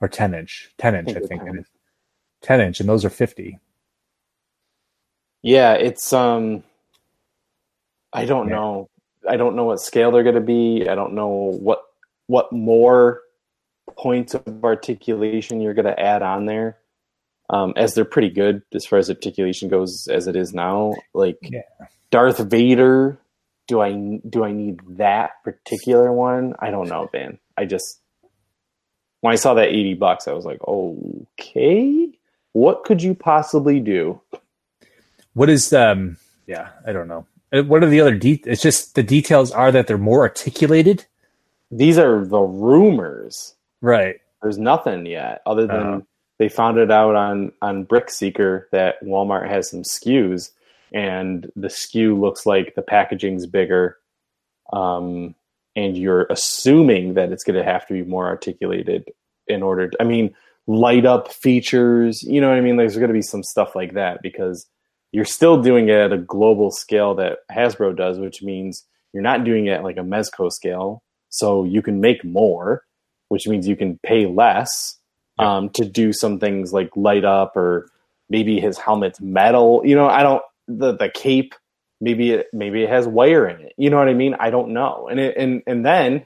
[0.02, 0.70] Or ten inch?
[0.78, 1.66] Ten inch, I think think they're it is.
[2.44, 3.58] Ten inch, and those are fifty.
[5.42, 6.64] Yeah, it's um
[8.14, 8.56] I don't Yeah.
[8.56, 8.90] know.
[9.28, 10.88] I don't know what scale they're going to be.
[10.88, 11.82] I don't know what
[12.28, 13.22] what more
[13.98, 16.78] points of articulation you're going to add on there.
[17.50, 20.94] um, as they're pretty good as far as articulation goes as it is now.
[21.14, 21.62] Like Yeah.
[22.12, 23.20] Darth Vader,
[23.68, 23.94] do I
[24.30, 26.56] do I need that particular one?
[26.60, 27.40] I don't know, man.
[27.58, 28.02] I just
[29.22, 32.10] when I saw that eighty bucks, I was like, okay,
[32.54, 34.22] what could you possibly do?
[35.34, 36.18] What is um?
[36.48, 37.26] Yeah, I don't know.
[37.54, 41.06] Uh, What are the other de- It's just the details are that they're more articulated.
[41.72, 43.56] These are the rumors.
[43.82, 44.16] Right.
[44.42, 46.06] There's nothing yet other than Oh.
[46.40, 50.52] they found it out on on Brickseeker that Walmart has some SKUs,
[50.94, 53.98] and the SKU looks like the packaging's bigger,
[54.74, 55.36] um,
[55.76, 59.06] and you're assuming that it's going to have to be more articulated
[59.48, 59.90] in order.
[59.90, 60.36] To, I mean,
[60.68, 62.22] light up features.
[62.24, 62.78] You know what I mean?
[62.78, 64.68] There's going to be some stuff like that because
[65.12, 69.44] you're still doing it at a global scale that Hasbro does, which means you're not
[69.46, 71.02] doing it at like a Mezco scale.
[71.30, 72.84] So you can make more,
[73.30, 74.98] which means you can pay less
[75.40, 77.90] um, to do some things like light up or
[78.30, 79.82] maybe his helmet's metal.
[79.84, 81.54] You know, I don't the the cape.
[82.00, 83.74] Maybe it maybe it has wire in it.
[83.78, 84.36] You know what I mean?
[84.40, 85.08] I don't know.
[85.10, 86.26] And it, and and then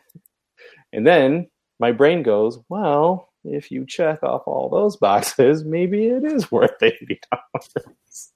[0.92, 1.50] and then
[1.80, 6.82] my brain goes, well, if you check off all those boxes, maybe it is worth
[6.82, 8.34] eighty dollars.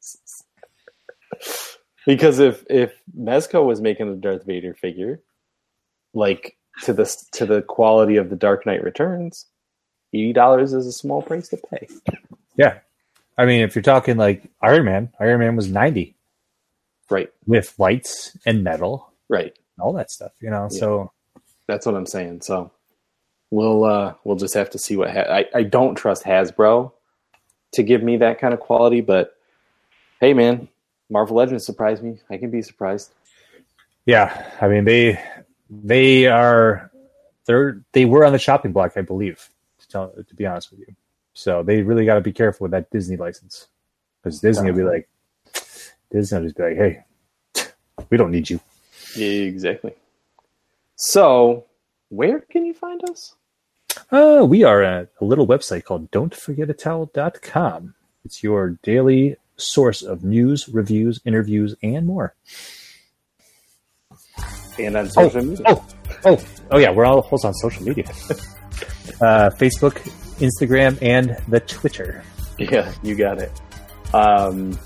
[2.05, 5.21] because if if Mezco was making a Darth Vader figure,
[6.13, 9.45] like to the to the quality of the Dark Knight Returns,
[10.13, 11.87] eighty dollars is a small price to pay.
[12.57, 12.79] Yeah.
[13.37, 16.15] I mean, if you're talking like Iron Man, Iron Man was ninety
[17.09, 19.53] Right, with lights and metal, right.
[19.79, 20.31] all that stuff.
[20.41, 20.79] You know, Yeah.
[20.79, 21.11] so
[21.67, 22.41] That's what I'm saying.
[22.41, 22.71] So
[23.51, 26.91] we'll uh we'll just have to see what ha- I I don't trust Hasbro
[27.73, 29.35] to give me that kind of quality, but
[30.21, 30.67] hey, man,
[31.09, 32.17] Marvel Legends surprised me.
[32.29, 33.11] I can be surprised.
[34.05, 34.49] yeah.
[34.61, 35.21] I mean, they
[35.69, 36.91] they are
[37.45, 39.49] they're they were on the shopping block, I believe.
[39.79, 40.95] To tell to be honest with you,
[41.33, 43.67] so they really got to be careful with that Disney license
[44.21, 45.09] because Disney will be like
[46.11, 47.03] Disney will just be like, hey,
[48.09, 48.59] we don't need you.
[49.15, 49.93] Yeah, exactly.
[50.95, 51.65] So,
[52.09, 53.35] where can you find us?
[54.11, 57.95] Uh, we are at a little website called Don'tForgetATowel.com.
[58.23, 62.35] It's your daily source of news, reviews, interviews, and more.
[64.79, 65.63] And on social media.
[65.67, 65.85] Oh,
[66.25, 68.05] oh, oh yeah, we're all also on social media.
[69.21, 69.93] uh, Facebook,
[70.39, 72.23] Instagram, and the Twitter.
[72.57, 73.51] Yeah, you got it.
[74.13, 74.77] Um,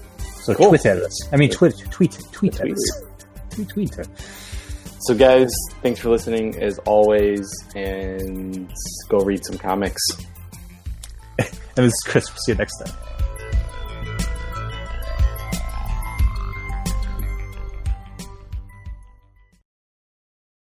[0.41, 0.69] So Cool.
[0.69, 1.33] tweet at us.
[1.33, 2.73] I mean, tweet, tweet, tweet at Tweet.
[2.73, 3.01] us.
[3.51, 3.97] Tweet, tweet.
[5.01, 8.71] so, guys, thanks for listening as always, and
[9.09, 10.01] go read some comics.
[11.77, 12.27] And this is Chris.
[12.29, 12.93] We'll see you next time.